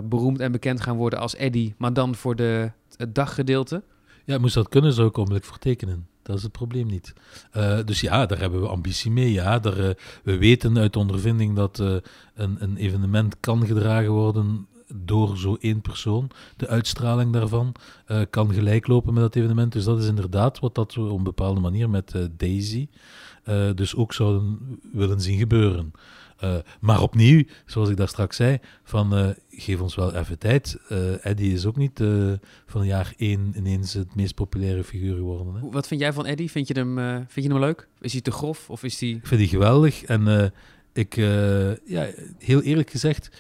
[0.05, 3.83] beroemd en bekend gaan worden als Eddie, maar dan voor de, het daggedeelte?
[4.25, 5.87] Ja, moest dat kunnen, zou ik onmiddellijk.
[6.23, 7.13] Dat is het probleem niet.
[7.85, 9.33] Dus ja, daar hebben we ambitie mee.
[9.33, 15.57] Ja, daar, we weten uit ondervinding dat een, een evenement kan gedragen worden door zo
[15.61, 16.31] één persoon.
[16.57, 17.75] De uitstraling daarvan
[18.07, 19.73] eh, kan gelijk lopen met dat evenement.
[19.73, 22.89] Dus dat is inderdaad wat dat we op een bepaalde manier met eh, Daisy
[23.45, 24.59] eh, dus ook zouden
[24.93, 25.93] willen zien gebeuren.
[26.81, 30.79] Maar opnieuw, zoals ik daar straks zei, van geef ons wel even tijd.
[31.21, 32.01] Eddie is ook niet
[32.67, 35.55] van jaar één ineens het meest populaire figuur geworden.
[35.55, 35.71] Hè.
[35.71, 36.51] Wat vind jij van Eddie?
[36.51, 36.97] Vind je hem,
[37.29, 37.89] vind je hem leuk?
[38.01, 39.09] Is hij te grof of is hij...
[39.09, 40.53] Ik vind die geweldig en
[40.93, 41.15] ik,
[41.85, 43.31] ja, heel eerlijk gezegd,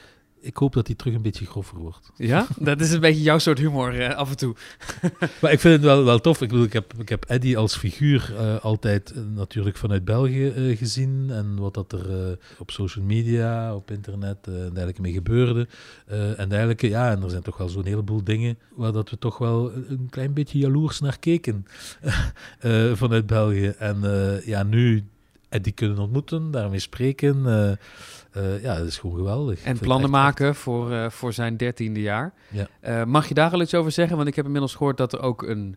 [0.42, 2.10] ik hoop dat hij terug een beetje groffer wordt.
[2.16, 2.46] Ja?
[2.58, 4.54] Dat is een beetje jouw soort humor eh, af en toe.
[5.40, 6.40] Maar ik vind het wel, wel tof.
[6.40, 10.76] Ik bedoel, ik heb, ik heb Eddie als figuur eh, altijd eh, natuurlijk vanuit België
[10.76, 11.30] gezien.
[11.30, 15.68] En wat dat er op social media, op internet en dergelijke mee gebeurde.
[16.36, 19.38] En dergelijke, ja, en er zijn toch wel zo'n heleboel dingen waar dat we toch
[19.38, 21.66] wel een klein beetje jaloers naar keken
[23.02, 23.74] vanuit België.
[23.78, 24.00] En
[24.44, 25.04] ja, nu
[25.48, 27.46] Eddie kunnen ontmoeten, daarmee spreken.
[28.32, 29.62] Eh, ja, dat is gewoon geweldig.
[29.62, 32.32] En plannen echt- maken voor, eh, voor zijn dertiende jaar.
[32.50, 32.66] Ja.
[32.80, 34.16] Eh, mag je daar al iets over zeggen?
[34.16, 35.76] Want ik heb inmiddels gehoord dat er ook een,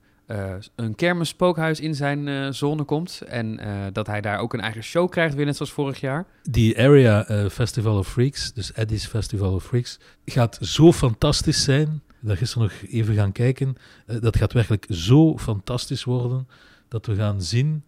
[0.75, 3.21] een kermisspookhuis in zijn zone komt.
[3.27, 3.59] En
[3.93, 6.25] dat hij daar ook een eigen show krijgt, weer net zoals vorig jaar.
[6.43, 12.01] Die Area Festival of Freaks, dus Eddie's Festival of Freaks, gaat zo fantastisch zijn.
[12.21, 13.75] Daar gisteren nog even gaan kijken.
[14.05, 16.47] Dat gaat werkelijk zo fantastisch worden
[16.87, 17.83] dat we gaan zien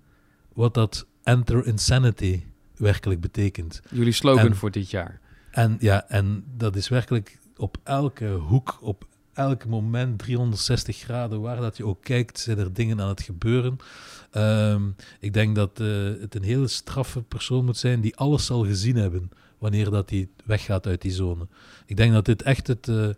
[0.54, 2.44] wat dat Enter Insanity
[2.78, 3.82] werkelijk betekent.
[3.92, 5.20] Jullie slogan En- voor dit jaar.
[5.52, 11.62] En ja, en dat is werkelijk op elke hoek, op elk moment, 360 graden, waar
[11.62, 13.78] dat je ook kijkt, zijn er dingen aan het gebeuren.
[14.32, 14.82] Ehm,
[15.20, 15.88] ik denk dat eh,
[16.20, 20.28] het een hele straffe persoon moet zijn die alles zal gezien hebben wanneer dat hij
[20.46, 21.48] weggaat uit die zone.
[21.86, 23.10] Ik denk dat dit echt het, eh,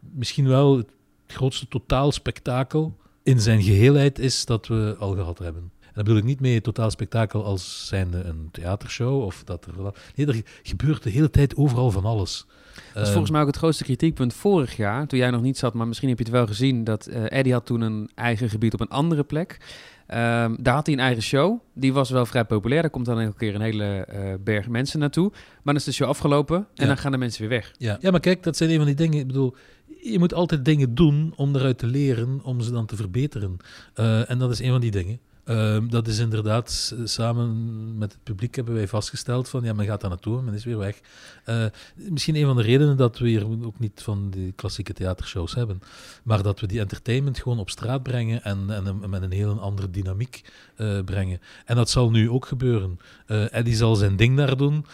[0.00, 0.88] misschien wel het
[1.26, 5.70] grootste totaalspektakel in zijn geheelheid is dat we al gehad hebben.
[5.98, 9.92] Daar bedoel ik niet mee totaal spektakel als zijnde een theatershow of dat er...
[10.14, 12.46] Nee, er gebeurt de hele tijd overal van alles.
[12.94, 15.74] Dat is volgens mij ook het grootste kritiekpunt vorig jaar, toen jij nog niet zat,
[15.74, 18.74] maar misschien heb je het wel gezien, dat eh, Eddie had toen een eigen gebied
[18.74, 19.58] op een andere plek.
[20.06, 21.60] Ehm, daar had hij een eigen show.
[21.74, 22.82] Die was wel vrij populair.
[22.82, 25.28] Daar komt dan elke keer een hele eh, berg mensen naartoe.
[25.30, 26.86] Maar dan is de show afgelopen en Ja.
[26.86, 27.72] dan gaan de mensen weer weg.
[27.78, 27.98] Ja.
[28.00, 29.18] ja, maar kijk, dat zijn een van die dingen.
[29.18, 29.54] Ik bedoel,
[30.02, 33.56] je moet altijd dingen doen om eruit te leren, om ze dan te verbeteren.
[33.94, 35.18] Eh, en dat is een van die dingen.
[35.48, 40.00] Ehm, dat is inderdaad, samen met het publiek hebben wij vastgesteld van, ja, men gaat
[40.00, 41.00] daar naartoe, men is weer weg.
[41.44, 45.54] Eh, misschien een van de redenen dat we hier ook niet van die klassieke theatershows
[45.54, 45.82] hebben,
[46.22, 49.90] maar dat we die entertainment gewoon op straat brengen en, en met een heel andere
[49.90, 51.40] dynamiek eh, brengen.
[51.64, 52.98] En dat zal nu ook gebeuren.
[53.26, 54.84] Eh Eddie zal zijn ding daar doen.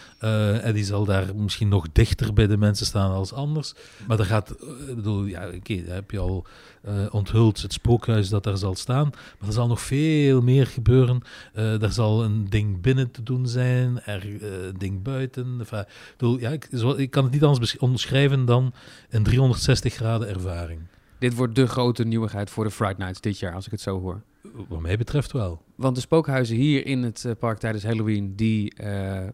[0.62, 3.74] Eddie zal daar misschien nog dichter bij de mensen staan als anders.
[4.06, 4.50] Maar er gaat,
[4.88, 6.46] ik bedoel, ja, oké, dat heb je al
[6.84, 9.10] eh, onthuld, het spookhuis dat daar zal staan.
[9.38, 11.20] Maar er zal nog veel meer gebeuren.
[11.52, 15.56] Eh er zal een ding binnen te doen zijn, er eh, een ding buiten.
[15.58, 18.72] Enfin, ik, bedoel, ja, ik, zo- ik kan het niet anders omschrijven dan
[19.10, 20.80] een 360 graden ervaring.
[21.18, 24.00] Dit wordt de grote nieuwigheid voor de Fright Nights dit jaar, als ik het zo
[24.00, 24.22] hoor.
[24.68, 25.62] Wat mij betreft wel.
[25.74, 28.72] Want de spookhuizen hier in het park tijdens Halloween, die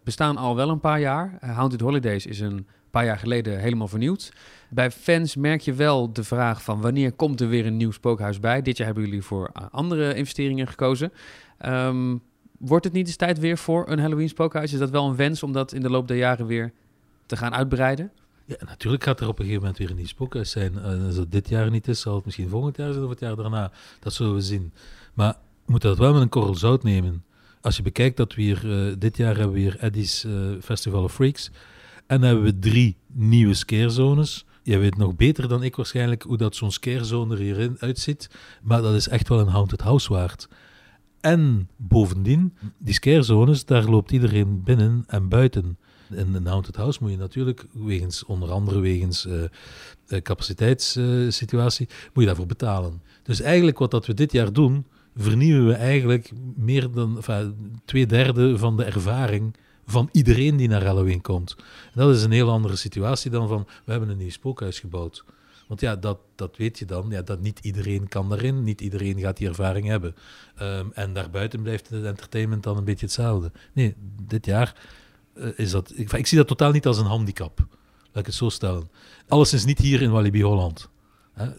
[0.05, 1.37] bestaan al wel een paar jaar.
[1.41, 4.33] Haunted Holidays is een paar jaar geleden helemaal vernieuwd.
[4.69, 8.41] Bij fans merk je wel de vraag van wanneer komt er weer een nieuw spookhuis
[8.41, 8.63] bij?
[8.63, 11.13] Dit jaar hebben jullie voor eh, andere investeringen gekozen.
[11.59, 12.17] Ehm,
[12.59, 14.73] wordt het niet eens tijd weer voor een Halloween spookhuis?
[14.73, 16.73] Is dat wel een wens om dat in de loop der jaren weer
[17.27, 18.13] te gaan uitbreiden?
[18.45, 20.73] Ja, natuurlijk gaat er op een gegeven moment weer een nieuw spookhuis zijn.
[20.75, 23.21] Uh, als het dit jaar niet is, zal het misschien volgend jaar zijn of het
[23.21, 23.73] jaar daarna.
[24.01, 24.73] Dat zullen we zien.
[25.15, 25.33] Maar
[25.65, 27.25] we moeten dat wel met een korrel zout nemen.
[27.61, 30.27] Als je bekijkt dat we hier, uh, dit jaar hebben we hier Eddie's
[30.61, 31.51] Festival of Freaks.
[32.11, 34.45] En hebben we drie nieuwe scarezones.
[34.63, 38.31] Jij weet nog beter dan ik waarschijnlijk hoe dat zo'n scarezone er hierin uitziet.
[38.63, 40.49] Maar dat is echt wel een haunted house waard.
[41.21, 45.79] En bovendien, die scarezones, daar loopt iedereen binnen en buiten.
[46.11, 52.27] In een haunted house moet je natuurlijk, wegens, onder andere wegens uh, capaciteitssituatie, moet je
[52.27, 53.03] daarvoor betalen.
[53.23, 57.23] Dus eigenlijk wat dat we dit jaar doen, vernieuwen we eigenlijk meer dan
[57.85, 59.55] twee derde van de ervaring
[59.91, 61.57] van iedereen die naar Halloween komt.
[61.59, 65.25] En dat is een heel andere situatie dan van, we hebben een nieuw spookhuis gebouwd.
[65.71, 69.21] Want ja, dat, dat weet je dan, ja, dat niet iedereen kan daarin, niet iedereen
[69.21, 70.15] gaat die ervaring hebben.
[70.63, 73.53] Um, en daarbuiten blijft het entertainment dan een beetje hetzelfde.
[73.73, 74.75] Nee, dit jaar
[75.35, 77.59] uh, is dat, ik, ik, zie dat totaal niet als een handicap.
[78.03, 78.91] Laat ik het zo stellen.
[79.29, 80.89] Alles is niet hier in Walibi Holland.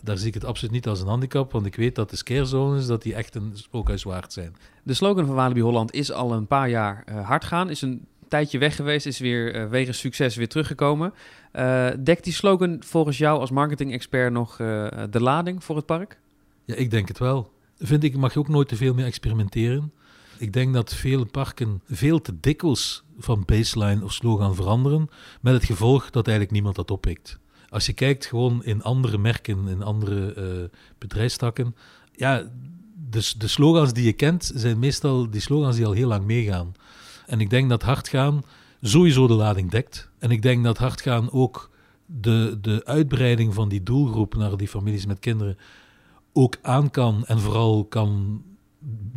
[0.01, 2.85] Daar zie ik het absoluut niet als een handicap, want ik weet dat de scarezones
[2.85, 4.55] dat die echt een spookhuis waard zijn.
[4.83, 8.07] De slogan van Walibi Holland is al een paar jaar uh, hard gaan, is een
[8.31, 11.13] tijdje weg geweest, is weer uh, wegens succes weer teruggekomen.
[11.53, 16.19] Uh, dekt die slogan volgens jou als marketing-expert nog uh, de lading voor het park?
[16.65, 17.51] Ja, ik denk het wel.
[17.77, 19.91] Vind ik, mag je ook nooit te veel mee experimenteren.
[20.37, 25.09] Ik denk dat vele parken veel te dikwijls van baseline of slogan veranderen,
[25.41, 27.39] met het gevolg dat eigenlijk niemand dat oppikt.
[27.69, 31.75] Als je kijkt gewoon in andere merken, in andere bedrijfstakken,
[32.11, 32.51] ja,
[33.09, 36.73] de, de slogans die je kent zijn meestal die slogans die al heel lang meegaan.
[37.31, 38.43] En ik denk dat hardgaan
[38.81, 40.09] sowieso de lading dekt.
[40.19, 41.69] En ik denk dat hardgaan ook
[42.05, 45.57] de, de uitbreiding van die doelgroep naar die families met kinderen
[46.33, 48.41] ook aan kan en vooral kan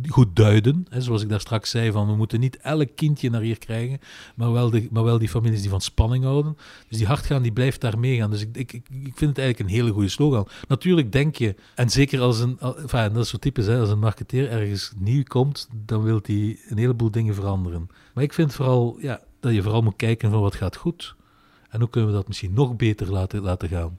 [0.07, 0.85] goed duiden.
[0.89, 3.99] Hè, zoals ik daar straks zei, van we moeten niet elk kindje naar hier krijgen,
[4.35, 6.57] maar wel, de, maar wel die families die van spanning houden.
[6.87, 8.31] Dus die hardgaan, die blijft daar meegaan.
[8.31, 10.47] Dus ik, ik, ik vind het eigenlijk een hele goede slogan.
[10.67, 13.99] Natuurlijk denk je, en zeker als een, enfin, dat is zo typisch, hè, als een
[13.99, 17.89] marketeer ergens nieuw komt, dan wil hij een heleboel dingen veranderen.
[18.15, 21.15] Maar ik vind vooral, ja, dat je vooral moet kijken van wat gaat goed.
[21.69, 23.97] En hoe kunnen we dat misschien nog beter laten, laten gaan.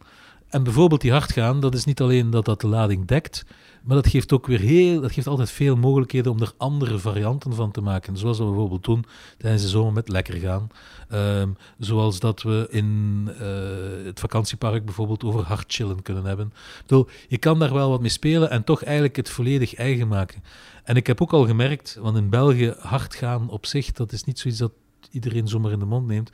[0.49, 3.45] En bijvoorbeeld die hardgaan, dat is niet alleen dat dat de lading dekt,
[3.87, 7.55] maar dat geeft ook weer heel, dat geeft altijd veel mogelijkheden om er andere varianten
[7.55, 8.17] van te maken.
[8.17, 9.05] Zoals we bijvoorbeeld doen
[9.39, 10.69] tijdens de zomer met lekker gaan.
[11.13, 16.53] Um, zoals dat we in uh, het vakantiepark bijvoorbeeld over hard chillen kunnen hebben.
[16.81, 20.43] bedoel, je kan daar wel wat mee spelen en toch eigenlijk het volledig eigen maken.
[20.85, 24.25] En ik heb ook al gemerkt, want in België hard gaan op zich, dat is
[24.25, 24.73] niet zoiets dat
[25.11, 26.31] iedereen zomaar in de mond neemt.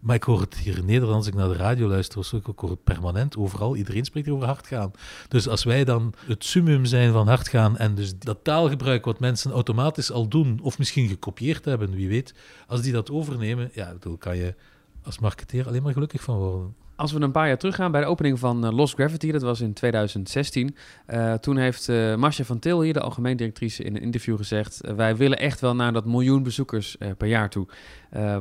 [0.00, 2.36] Maar ik hoor het hier in Nederland, als ik naar de radio luister, of zo,
[2.36, 3.76] ik hoor het permanent, overal.
[3.76, 4.90] Iedereen spreekt over hardgaan.
[5.28, 9.52] Dus als wij dan het summum zijn van hardgaan en dus dat taalgebruik wat mensen
[9.52, 12.34] automatisch al doen, of misschien gekopieerd hebben, wie weet,
[12.66, 14.54] als die dat overnemen, ja, dan kan je
[15.02, 16.74] als marketeer alleen maar gelukkig van worden.
[17.00, 19.60] Als we een paar jaar teruggaan bij de opening van uh, Lost Gravity, dat was
[19.60, 20.76] in 2016.
[21.08, 24.80] Uh, toen heeft uh, Marcia van Til hier, de algemeen directrice, in een interview gezegd:
[24.96, 27.66] Wij willen echt wel naar dat miljoen bezoekers per jaar toe.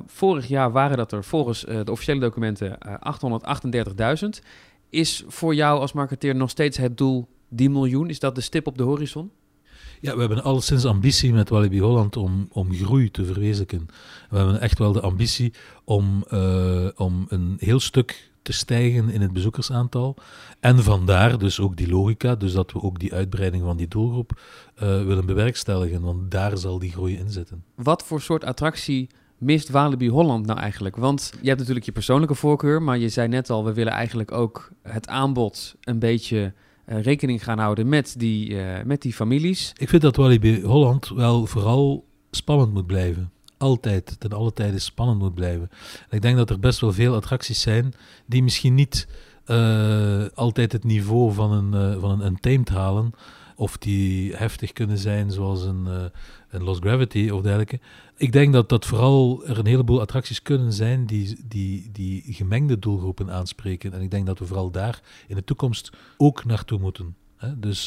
[0.06, 2.78] vorig jaar waren dat er volgens de officiële documenten
[4.24, 4.28] 838.000.
[4.90, 8.10] Is voor jou als marketeer nog steeds het doel die miljoen?
[8.10, 9.32] Is dat de stip op de horizon?
[10.02, 13.86] Ja, we hebben alleszins ambitie met Walibi Holland om, om groei te verwezenlijken.
[14.30, 16.24] We hebben echt wel de ambitie om,
[16.96, 20.16] om een heel stuk te stijgen in het bezoekersaantal.
[20.60, 24.32] En vandaar dus ook die logica, dus dat we ook die uitbreiding van die doelgroep
[24.76, 27.64] uh, willen bewerkstelligen, want daar zal die groei in zitten.
[27.76, 30.96] Wat voor soort attractie mist Walibi Holland nou eigenlijk?
[30.96, 34.32] Want je hebt natuurlijk je persoonlijke voorkeur, maar je zei net al, we willen eigenlijk
[34.32, 36.54] ook het aanbod een beetje
[36.86, 39.74] uh, rekening gaan houden met die, uh, met die families.
[39.78, 45.20] Ik vind dat Walibi Holland wel vooral spannend moet blijven altijd, ten alle tijde spannend
[45.20, 45.70] moet blijven.
[46.10, 47.94] En ik denk dat er best wel veel attracties zijn
[48.26, 49.08] die misschien niet
[49.48, 53.14] uh, altijd het niveau van een, uh, van een Untamed halen.
[53.56, 56.04] Of die heftig kunnen zijn, zoals een, uh,
[56.50, 57.80] een Lost Gravity of dergelijke.
[58.18, 62.80] Ik denk dat dat vooral er een heleboel attracties kunnen zijn die, die, die gemengde
[62.80, 63.94] doelgroepen aanspreken.
[63.94, 67.16] En ik denk dat we vooral daar in de toekomst ook naartoe moeten.
[67.56, 67.86] Dus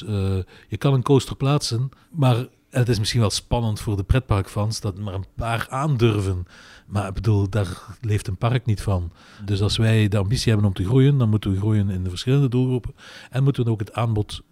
[0.69, 4.99] je kan een coaster plaatsen, maar het is misschien wel spannend voor de pretparkfans dat
[4.99, 6.46] maar een paar aandurven.
[6.87, 9.13] Maar ik bedoel, daar leeft een park niet van.
[9.44, 12.09] Dus als wij de ambitie hebben om te groeien, dan moeten we groeien in de
[12.11, 12.94] verschillende doelgroepen.
[13.31, 14.42] En moeten we ook het aanbod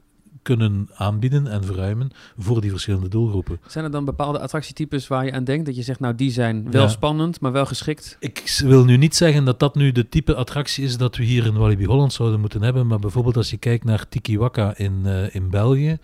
[0.43, 3.61] kunnen aanbieden en verruimen voor die verschillende doelgroepen.
[3.67, 5.67] Zijn er dan bepaalde attractietypes waar je aan denkt?
[5.67, 6.89] Dat je zegt, nou die zijn wel Ja.
[6.89, 8.17] spannend, maar wel geschikt.
[8.21, 11.47] Ik wil nu niet zeggen dat dat nu de type attractie is dat we hier
[11.47, 15.01] in Walibi Holland zouden moeten hebben, maar bijvoorbeeld als je kijkt naar Tiki Waka in,
[15.05, 15.99] eh, in België.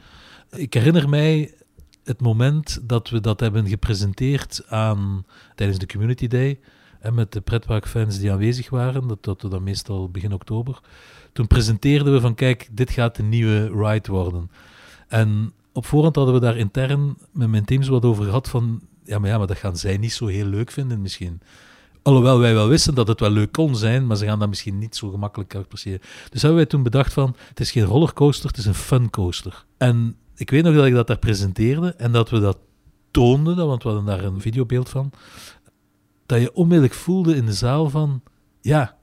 [0.51, 1.55] Ik herinner mij
[2.07, 6.59] het moment dat we dat hebben gepresenteerd aan, tijdens de Community Day,
[7.01, 10.81] hè, met de pretparkfans die aanwezig waren, dat, dat we dan meestal begin oktober.
[11.33, 14.51] Toen presenteerden we van, kijk, dit gaat de nieuwe ride worden.
[15.09, 19.19] En op voorhand hadden we daar intern met mijn teams wat over gehad van, ja,
[19.19, 21.41] maar ja, maar dat gaan zij niet zo heel leuk vinden misschien.
[22.03, 24.79] Alhoewel wij wel wisten dat het wel leuk kon zijn, maar ze gaan dat misschien
[24.79, 26.01] niet zo gemakkelijk appreciëren.
[26.31, 29.65] Dus hebben wij toen bedacht van, het is geen rollercoaster, het is een fun coaster.
[29.77, 32.59] En ik weet nog dat ik dat daar presenteerde en dat we dat
[33.11, 35.11] toonden, want we hadden daar een videobeeld van,
[36.27, 38.23] dat je onmiddellijk voelde in de zaal van,
[38.61, 38.97] ja,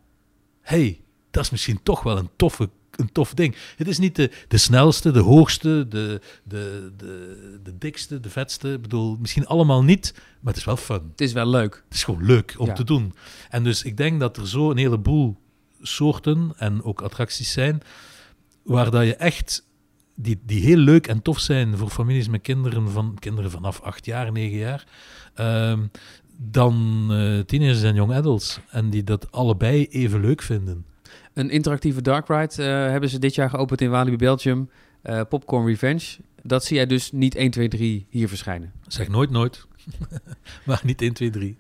[0.62, 3.56] hey, dat is misschien toch wel een toffe een tof ding.
[3.76, 8.74] Het is niet de, de snelste, de hoogste, de, de, de, de dikste, de vetste.
[8.74, 11.08] Ik bedoel, misschien allemaal niet, maar het is wel fun.
[11.12, 11.84] Het is wel leuk.
[11.86, 12.74] Het is gewoon leuk om Ja.
[12.74, 13.14] te doen.
[13.50, 15.38] En dus ik denk dat er zo een heleboel
[15.82, 17.82] soorten en ook attracties zijn,
[18.64, 19.66] waar dat je echt,
[20.16, 24.06] die, die heel leuk en tof zijn voor families met kinderen, van, kinderen vanaf acht
[24.06, 24.88] jaar, negen jaar,
[25.34, 25.80] ehm,
[26.38, 28.60] dan eh teenagers en young adults.
[28.70, 30.86] En die dat allebei even leuk vinden.
[31.34, 34.70] Een interactieve dark ride eh, hebben ze dit jaar geopend in Walibi Belgium.
[35.02, 36.18] Eh, Popcorn Revenge.
[36.44, 38.72] Dat zie jij dus niet 1, 2, 3 hier verschijnen.
[38.88, 39.68] Zeg nooit nooit,
[40.66, 41.58] maar niet 1, 2, 3.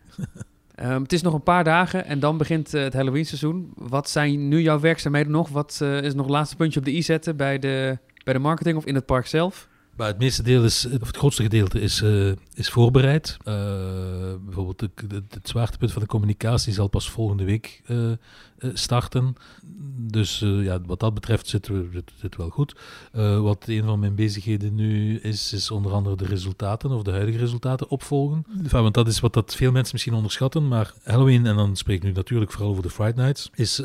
[0.75, 3.71] Ehm, het is nog een paar dagen en dan begint het Halloween seizoen.
[3.75, 5.49] Wat zijn nu jouw werkzaamheden nog?
[5.49, 8.77] Wat is nog het laatste puntje op de i zetten bij de, bij de marketing
[8.77, 9.67] of in het park zelf?
[9.95, 13.37] Maar het meeste deel is, of het grootste gedeelte is, eh, is voorbereid.
[13.43, 13.53] Eh,
[14.45, 14.89] bijvoorbeeld de,
[15.29, 18.11] het zwaartepunt van de communicatie zal pas volgende week eh,
[18.73, 19.35] starten.
[19.97, 22.75] Dus ja, wat dat betreft zitten we zit wel goed.
[23.41, 27.37] Wat een van mijn bezigheden nu is, is onder andere de resultaten of de huidige
[27.37, 28.45] resultaten opvolgen.
[28.69, 30.67] Want dat is wat dat veel mensen misschien onderschatten.
[30.67, 33.81] Maar Halloween, en dan spreek ik nu natuurlijk vooral over de Friday Nights, is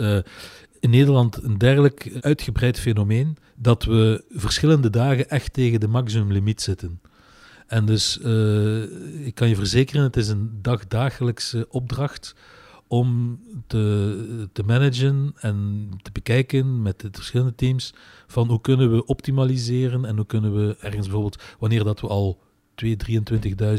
[0.80, 7.00] in Nederland een dergelijk uitgebreid fenomeen dat we verschillende dagen echt tegen de maximumlimiet zitten.
[7.66, 8.82] En dus eh,
[9.26, 12.34] ik kan je verzekeren, het is een dagdagelijkse opdracht
[12.86, 17.94] om te, te managen en te bekijken met de verschillende teams
[18.26, 22.42] van hoe kunnen we optimaliseren en hoe kunnen we ergens bijvoorbeeld, wanneer dat we al
[22.78, 22.96] 2,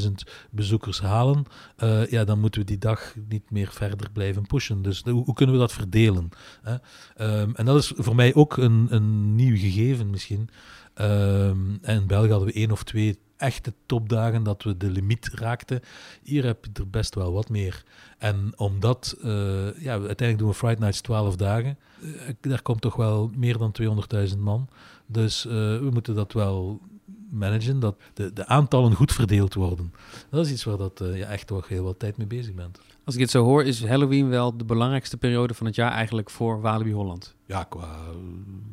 [0.01, 0.11] 23.000
[0.49, 1.45] bezoekers halen,
[1.75, 4.81] eh, ja, dan moeten we die dag niet meer verder blijven pushen.
[4.81, 6.29] Dus hoe, kunnen we dat verdelen?
[6.61, 6.75] Hè?
[7.15, 10.49] Ehm, en dat is voor mij ook een, een nieuw gegeven misschien.
[10.93, 15.29] Ehm, en in België hadden we één of twee echte topdagen dat we de limiet
[15.33, 15.81] raakten.
[16.23, 17.83] Hier heb je er best wel wat meer.
[18.17, 21.77] En omdat, eh, ja, uiteindelijk doen we Friday Nights 12 dagen.
[22.01, 24.69] Eh, daar komt toch wel meer dan 200.000 man.
[25.05, 26.81] Dus we moeten dat wel
[27.29, 29.93] managen, dat de, de aantallen goed verdeeld worden.
[30.29, 32.79] Dat is iets waar dat, eh, je echt wel heel wat tijd mee bezig bent.
[33.05, 36.29] Als ik het zo hoor, is Halloween wel de belangrijkste periode van het jaar eigenlijk
[36.29, 37.35] voor Walibi Holland.
[37.45, 37.97] Ja, qua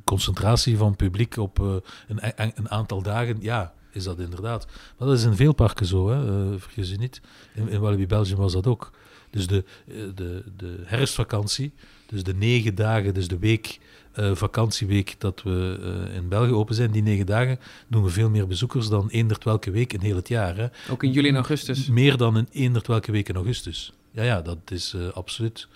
[0.04, 1.74] concentratie van publiek op eh,
[2.09, 4.66] een, een, aantal dagen, ja, is dat inderdaad.
[4.98, 6.50] Maar dat is in veel parken zo, hè?
[6.52, 7.20] eh, vergis je niet.
[7.54, 8.90] In, in Walibi Belgium was dat ook.
[9.37, 11.72] Dus de, eh, de, de herfstvakantie,
[12.07, 13.78] dus de negen dagen, dus de week,
[14.12, 15.78] eh, vakantieweek dat we
[16.09, 17.59] eh, in België open zijn, die negen dagen
[17.89, 20.57] doen we veel meer bezoekers dan eendert welke week in heel het jaar.
[20.57, 20.66] Hè?
[20.91, 21.87] Ook in juli en augustus.
[21.89, 23.93] Meer dan in eendert welke week in augustus.
[24.11, 25.68] Ja, ja, dat is absoluut.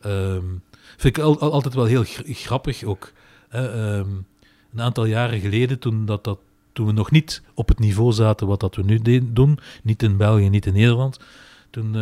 [0.00, 0.44] Ehm,
[0.96, 3.12] vind ik al, al- altijd wel heel gr- grappig ook.
[3.48, 3.68] hè.
[3.72, 4.08] Ehm,
[4.72, 6.38] een aantal jaren geleden, toen, dat, dat,
[6.72, 9.00] toen we nog niet op het niveau zaten wat dat we nu
[9.32, 11.18] doen, niet in België, niet in Nederland,
[11.70, 11.96] toen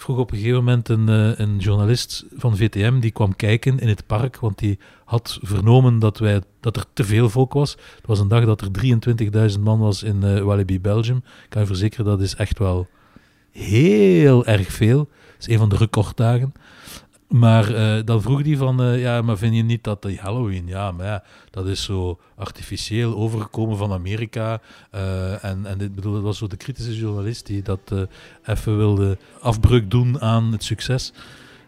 [0.00, 3.88] vroeg op een gegeven moment een, eh, een journalist van VTM, die kwam kijken in
[3.88, 7.70] het park, want die had vernomen dat, wij, dat er te veel volk was.
[7.70, 11.16] Het was een dag dat er 23.000 man was in eh, Walibi Belgium.
[11.16, 12.88] Ik kan je verzekeren, dat is echt wel
[13.50, 14.98] heel erg veel.
[14.98, 16.52] Het is een van de recorddagen.
[17.30, 20.66] Maar eh, dan vroeg hij van, eh, ja, maar vind je niet dat die Halloween,
[20.66, 24.60] ja, maar ja, dat is zo artificieel overgekomen van Amerika.
[24.90, 27.94] eh, en, en dit bedoel, dat was zo de kritische journalist die dat
[28.44, 31.12] even wilde afbreuk doen aan het succes.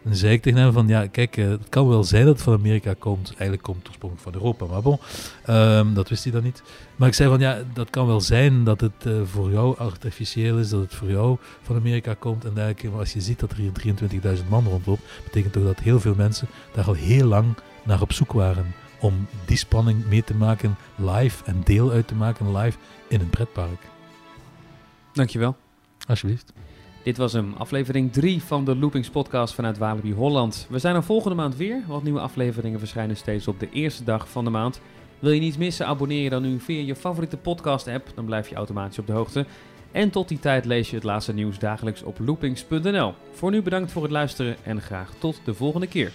[0.03, 2.33] En dan zei ik tegen hem van, ja, kijk, eh, het kan wel zijn dat
[2.33, 3.27] het van Amerika komt.
[3.27, 4.99] Eigenlijk komt het oorspronkelijk van Europa, maar bon,
[5.45, 6.63] ehm, dat wist hij dan niet.
[6.95, 10.57] Maar ik zei van, ja, dat kan wel zijn dat het eh, voor jou artificieel
[10.57, 12.89] is, dat het voor jou van Amerika komt en dergelijke.
[12.89, 16.15] Maar als je ziet dat er hier 23.000 man rondloopt, betekent toch dat heel veel
[16.15, 20.75] mensen daar al heel lang naar op zoek waren om die spanning mee te maken
[20.95, 22.77] live en deel uit te maken live
[23.07, 23.81] in een pretpark.
[25.13, 25.55] Dankjewel.
[26.07, 26.53] Alsjeblieft.
[27.03, 30.67] Dit was hem, aflevering 3 van de Loopings podcast vanuit Walibi Holland.
[30.69, 34.29] We zijn er volgende maand weer, want nieuwe afleveringen verschijnen steeds op de eerste dag
[34.29, 34.81] van de maand.
[35.19, 38.11] Wil je niets missen, abonneer je dan nu via je favoriete podcast-app.
[38.15, 39.45] Dan blijf je automatisch op de hoogte.
[39.91, 43.13] En tot die tijd lees je het laatste nieuws dagelijks op loopings.nl.
[43.31, 46.11] Voor nu bedankt voor het luisteren en graag tot de volgende keer.